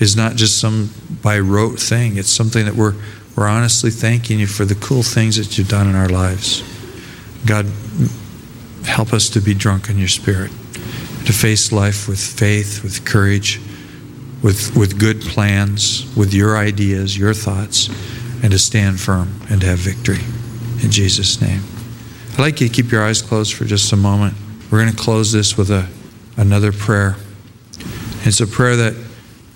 is 0.00 0.16
not 0.16 0.34
just 0.34 0.60
some 0.60 0.90
by 1.22 1.38
rote 1.38 1.78
thing, 1.78 2.18
it's 2.18 2.30
something 2.30 2.64
that 2.66 2.74
we're, 2.74 2.94
we're 3.36 3.48
honestly 3.48 3.90
thanking 3.90 4.38
you 4.38 4.46
for 4.46 4.64
the 4.64 4.74
cool 4.74 5.02
things 5.02 5.36
that 5.36 5.56
you've 5.56 5.68
done 5.68 5.88
in 5.88 5.94
our 5.94 6.08
lives. 6.08 6.62
God, 7.46 7.66
help 8.84 9.12
us 9.12 9.28
to 9.30 9.40
be 9.40 9.54
drunk 9.54 9.88
in 9.88 9.98
your 9.98 10.08
Spirit, 10.08 10.50
to 11.26 11.32
face 11.32 11.72
life 11.72 12.08
with 12.08 12.20
faith, 12.20 12.82
with 12.82 13.04
courage 13.04 13.60
with, 14.44 14.76
with 14.76 15.00
good 15.00 15.22
plans, 15.22 16.04
with 16.14 16.34
your 16.34 16.58
ideas, 16.58 17.16
your 17.16 17.32
thoughts, 17.32 17.88
and 18.42 18.52
to 18.52 18.58
stand 18.58 19.00
firm 19.00 19.40
and 19.48 19.62
to 19.62 19.66
have 19.66 19.78
victory. 19.78 20.20
In 20.84 20.90
Jesus' 20.90 21.40
name. 21.40 21.62
I'd 22.34 22.40
like 22.40 22.60
you 22.60 22.68
to 22.68 22.74
keep 22.74 22.92
your 22.92 23.02
eyes 23.02 23.22
closed 23.22 23.54
for 23.54 23.64
just 23.64 23.90
a 23.94 23.96
moment. 23.96 24.34
We're 24.70 24.82
going 24.82 24.94
to 24.94 25.02
close 25.02 25.32
this 25.32 25.56
with 25.56 25.70
a, 25.70 25.88
another 26.36 26.72
prayer. 26.72 27.16
It's 28.24 28.40
a 28.40 28.46
prayer 28.46 28.76
that, 28.76 28.94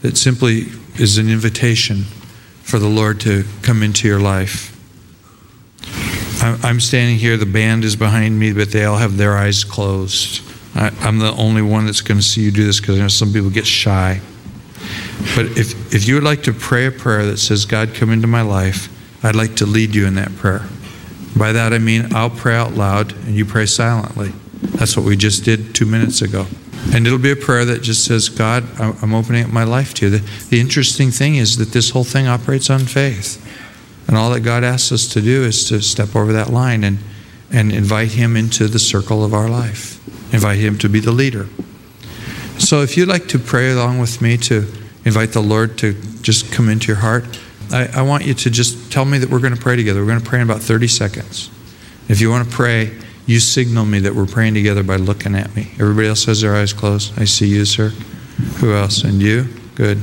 that 0.01 0.17
simply 0.17 0.69
is 0.99 1.19
an 1.19 1.29
invitation 1.29 2.05
for 2.63 2.79
the 2.79 2.89
Lord 2.89 3.21
to 3.21 3.45
come 3.61 3.83
into 3.83 4.09
your 4.09 4.21
life. 4.21 4.75
I'm 6.63 6.81
standing 6.81 7.17
here, 7.17 7.37
the 7.37 7.47
band 7.47 7.85
is 7.85 7.97
behind 7.97 8.39
me, 8.39 8.53
but 8.53 8.71
they 8.71 8.85
all 8.85 8.99
have 8.99 9.17
their 9.17 9.37
eyes 9.37 9.65
closed. 9.65 10.43
I, 10.75 10.93
am 11.01 11.19
the 11.19 11.33
only 11.33 11.63
one 11.63 11.87
that's 11.87 12.01
going 12.01 12.19
to 12.19 12.25
see 12.25 12.43
you 12.43 12.51
do 12.51 12.65
this 12.65 12.81
because 12.81 12.99
I 12.99 13.03
know 13.03 13.09
some 13.09 13.33
people 13.33 13.51
get 13.51 13.67
shy. 13.67 14.21
But 15.35 15.47
if, 15.59 15.95
if 15.95 16.07
you 16.07 16.15
would 16.15 16.25
like 16.25 16.45
to 16.45 16.53
pray 16.53 16.87
a 16.87 16.93
prayer 16.93 17.27
that 17.27 17.39
says, 17.39 17.65
God, 17.65 17.95
come 17.95 18.11
into 18.11 18.27
my 18.27 18.43
life, 18.43 18.89
I'd 19.25 19.37
like 19.37 19.57
to 19.57 19.67
lead 19.67 19.95
you 19.95 20.07
in 20.07 20.15
that 20.15 20.35
prayer. 20.37 20.67
By 21.37 21.53
that 21.53 21.73
I 21.73 21.79
mean 21.79 22.15
I'll 22.15 22.31
pray 22.31 22.55
out 22.55 22.75
loud 22.75 23.13
and 23.13 23.35
you 23.35 23.45
pray 23.45 23.67
silently. 23.67 24.33
That's 24.61 24.97
what 24.97 25.07
we 25.07 25.17
just 25.17 25.45
did 25.45 25.75
two 25.75 25.87
minutes 25.87 26.23
ago. 26.23 26.47
And 26.95 27.07
it'll 27.07 27.19
be 27.19 27.33
a 27.33 27.37
prayer 27.37 27.65
that 27.65 27.83
just 27.83 28.05
says, 28.05 28.29
God, 28.29 28.65
I'm 28.81 29.13
opening 29.13 29.45
up 29.45 29.53
my 29.53 29.65
life 29.65 29.95
to 29.95 30.07
you. 30.07 30.19
The, 30.19 30.49
the 30.49 30.61
interesting 30.61 31.11
thing 31.11 31.37
is 31.37 31.57
that 31.59 31.73
this 31.73 31.91
whole 31.91 32.05
thing 32.05 32.27
operates 32.27 32.71
on 32.71 32.81
faith. 32.81 33.45
And 34.09 34.17
all 34.17 34.31
that 34.31 34.41
God 34.41 34.65
asks 34.65 34.91
us 34.91 35.07
to 35.09 35.21
do 35.21 35.45
is 35.45 35.69
to 35.69 35.81
step 35.83 36.17
over 36.17 36.33
that 36.33 36.51
line 36.51 36.83
and, 36.83 36.99
and 37.53 37.71
invite 37.71 38.13
Him 38.13 38.37
into 38.37 38.67
the 38.67 38.79
circle 38.79 39.23
of 39.23 39.35
our 39.35 39.49
life, 39.49 40.03
invite 40.33 40.59
Him 40.59 40.79
to 40.79 40.89
be 40.89 40.99
the 40.99 41.13
leader. 41.13 41.47
So 42.59 42.83
if 42.83 42.97
you'd 42.97 43.09
like 43.09 43.29
to 43.29 43.39
pray 43.39 43.71
along 43.71 44.01
with 44.01 44.21
me 44.21 44.37
to 44.39 44.67
invite 45.05 45.33
the 45.33 45.43
Lord 45.43 45.79
to 45.79 45.93
just 46.23 46.51
come 46.51 46.69
into 46.69 46.89
your 46.89 46.97
heart, 46.97 47.39
I, 47.71 47.89
I 47.95 48.03
want 48.03 48.25
you 48.25 48.35
to 48.35 48.51
just 48.51 48.91
tell 48.91 49.05
me 49.05 49.19
that 49.19 49.29
we're 49.29 49.41
going 49.41 49.55
to 49.55 49.61
pray 49.61 49.77
together. 49.77 50.01
We're 50.01 50.09
going 50.09 50.21
to 50.21 50.29
pray 50.29 50.41
in 50.41 50.51
about 50.51 50.63
30 50.63 50.89
seconds. 50.89 51.51
If 52.09 52.21
you 52.21 52.31
want 52.31 52.49
to 52.49 52.55
pray, 52.55 52.99
you 53.27 53.41
signal 53.41 53.85
me 53.85 53.99
that 54.01 54.15
we're 54.15 54.27
praying 54.27 54.55
together 54.55 54.83
by 54.83 54.97
looking 54.97 55.35
at 55.35 55.55
me. 55.55 55.71
Everybody 55.75 56.09
else 56.09 56.25
has 56.25 56.41
their 56.41 56.57
eyes 56.57 56.73
closed. 56.73 57.19
I 57.21 57.27
see 57.27 57.47
you, 57.47 57.67
sir. 57.67 57.91
Who 58.61 58.73
else? 58.73 59.05
And 59.05 59.21
you? 59.21 59.49
Good. 59.75 59.99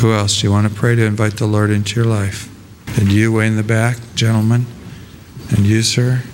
Who 0.00 0.12
else? 0.12 0.40
Do 0.40 0.46
you 0.46 0.50
want 0.50 0.68
to 0.68 0.74
pray 0.74 0.96
to 0.96 1.04
invite 1.04 1.36
the 1.36 1.46
Lord 1.46 1.70
into 1.70 2.00
your 2.00 2.08
life? 2.08 2.48
And 2.98 3.12
you, 3.12 3.30
way 3.30 3.46
in 3.46 3.54
the 3.54 3.62
back, 3.62 3.96
gentlemen. 4.16 4.66
And 5.50 5.60
you, 5.60 5.82
sir. 5.82 6.24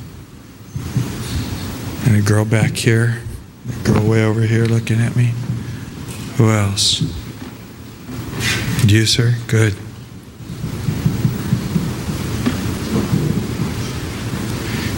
And 2.06 2.16
a 2.16 2.22
girl 2.22 2.46
back 2.46 2.72
here. 2.72 3.20
A 3.68 3.84
girl 3.84 4.08
way 4.08 4.24
over 4.24 4.40
here 4.40 4.64
looking 4.64 4.98
at 4.98 5.14
me. 5.14 5.34
Who 6.36 6.50
else? 6.50 7.02
You, 8.86 9.04
sir? 9.04 9.34
Good. 9.46 9.74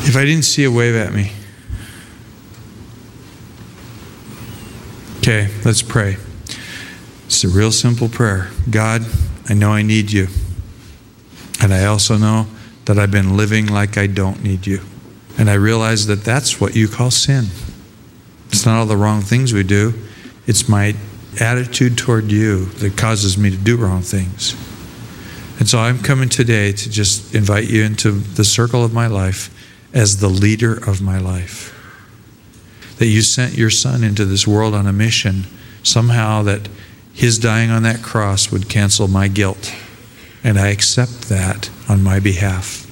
If 0.09 0.17
I 0.17 0.25
didn't 0.25 0.45
see 0.45 0.63
a 0.63 0.71
wave 0.71 0.95
at 0.95 1.13
me. 1.13 1.33
Okay, 5.19 5.49
let's 5.65 5.83
pray. 5.83 6.17
It's 7.25 7.43
a 7.43 7.49
real 7.49 7.73
simple 7.73 8.09
prayer. 8.09 8.51
God, 8.71 9.05
I 9.49 9.55
know 9.55 9.73
I 9.73 9.83
need 9.83 10.13
you. 10.13 10.29
And 11.63 11.73
I 11.73 11.87
also 11.87 12.17
know 12.17 12.47
that 12.85 12.99
I've 12.99 13.11
been 13.11 13.37
living 13.37 13.67
like 13.67 13.99
I 13.99 14.07
don't 14.07 14.43
need 14.43 14.67
you. 14.67 14.81
And 15.39 15.51
I 15.51 15.55
realize 15.55 16.07
that 16.07 16.25
that's 16.25 16.61
what 16.61 16.75
you 16.75 16.89
call 16.89 17.11
sin. 17.11 17.47
It's 18.49 18.65
not 18.65 18.79
all 18.79 18.87
the 18.87 18.97
wrong 18.97 19.21
things 19.21 19.53
we 19.53 19.63
do, 19.63 19.93
it's 20.47 20.69
my 20.69 20.95
attitude 21.41 21.99
toward 21.99 22.31
you 22.31 22.67
that 22.67 22.97
causes 22.97 23.37
me 23.37 23.51
to 23.51 23.57
do 23.57 23.77
wrong 23.77 24.03
things. 24.03 24.55
And 25.59 25.69
so 25.69 25.79
I'm 25.79 25.99
coming 25.99 26.29
today 26.29 26.73
to 26.73 26.91
just 26.91 27.35
invite 27.35 27.69
you 27.69 27.83
into 27.83 28.13
the 28.13 28.45
circle 28.45 28.85
of 28.85 28.93
my 28.93 29.07
life 29.07 29.51
as 29.93 30.21
the 30.21 30.29
leader 30.29 30.75
of 30.75 31.01
my 31.01 31.19
life. 31.19 31.73
That 32.99 33.07
you 33.07 33.23
sent 33.23 33.55
your 33.55 33.71
son 33.71 34.05
into 34.05 34.25
this 34.25 34.47
world 34.47 34.75
on 34.75 34.87
a 34.87 34.93
mission, 34.93 35.45
somehow 35.83 36.43
that 36.43 36.69
his 37.13 37.39
dying 37.39 37.71
on 37.71 37.83
that 37.85 38.03
cross 38.03 38.53
would 38.53 38.69
cancel 38.69 39.09
my 39.09 39.29
guilt. 39.29 39.75
And 40.47 40.59
I 40.59 40.69
accept 40.69 41.29
that 41.29 41.69
on 41.89 42.03
my 42.03 42.21
behalf. 42.21 42.87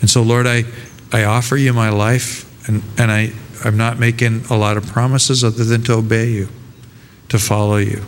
And 0.00 0.10
so, 0.10 0.22
Lord, 0.22 0.46
I, 0.46 0.64
I 1.12 1.24
offer 1.24 1.56
you 1.56 1.72
my 1.72 1.90
life, 1.90 2.44
and, 2.66 2.82
and 2.98 3.12
I, 3.12 3.32
I'm 3.64 3.76
not 3.76 3.98
making 3.98 4.46
a 4.50 4.56
lot 4.56 4.76
of 4.76 4.86
promises 4.86 5.44
other 5.44 5.62
than 5.62 5.82
to 5.84 5.92
obey 5.92 6.30
you 6.30 6.48
to 7.28 7.38
follow 7.38 7.76
you. 7.76 8.02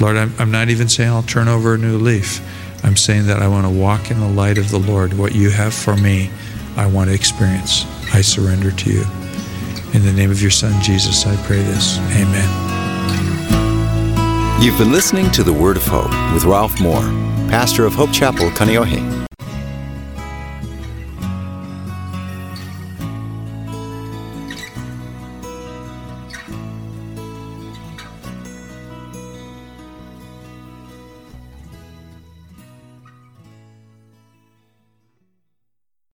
Lord, 0.00 0.16
I'm, 0.16 0.34
I'm 0.38 0.50
not 0.50 0.68
even 0.68 0.88
saying 0.88 1.10
I'll 1.10 1.22
turn 1.22 1.48
over 1.48 1.74
a 1.74 1.78
new 1.78 1.98
leaf. 1.98 2.40
I'm 2.84 2.96
saying 2.96 3.26
that 3.26 3.42
I 3.42 3.48
want 3.48 3.64
to 3.66 3.70
walk 3.70 4.10
in 4.10 4.20
the 4.20 4.28
light 4.28 4.58
of 4.58 4.70
the 4.70 4.78
Lord. 4.78 5.14
What 5.14 5.34
you 5.34 5.50
have 5.50 5.72
for 5.72 5.96
me, 5.96 6.30
I 6.76 6.86
want 6.86 7.10
to 7.10 7.14
experience. 7.14 7.86
I 8.12 8.22
surrender 8.22 8.70
to 8.70 8.92
you. 8.92 9.04
In 9.94 10.04
the 10.04 10.12
name 10.12 10.30
of 10.30 10.42
your 10.42 10.50
Son, 10.50 10.80
Jesus, 10.82 11.26
I 11.26 11.34
pray 11.46 11.62
this. 11.62 11.98
Amen. 11.98 12.48
You've 14.62 14.78
been 14.78 14.92
listening 14.92 15.30
to 15.32 15.44
The 15.44 15.52
Word 15.52 15.76
of 15.76 15.86
Hope 15.86 16.10
with 16.34 16.44
Ralph 16.44 16.80
Moore, 16.80 17.02
pastor 17.48 17.86
of 17.86 17.94
Hope 17.94 18.12
Chapel, 18.12 18.50
Kaneohe. 18.50 19.17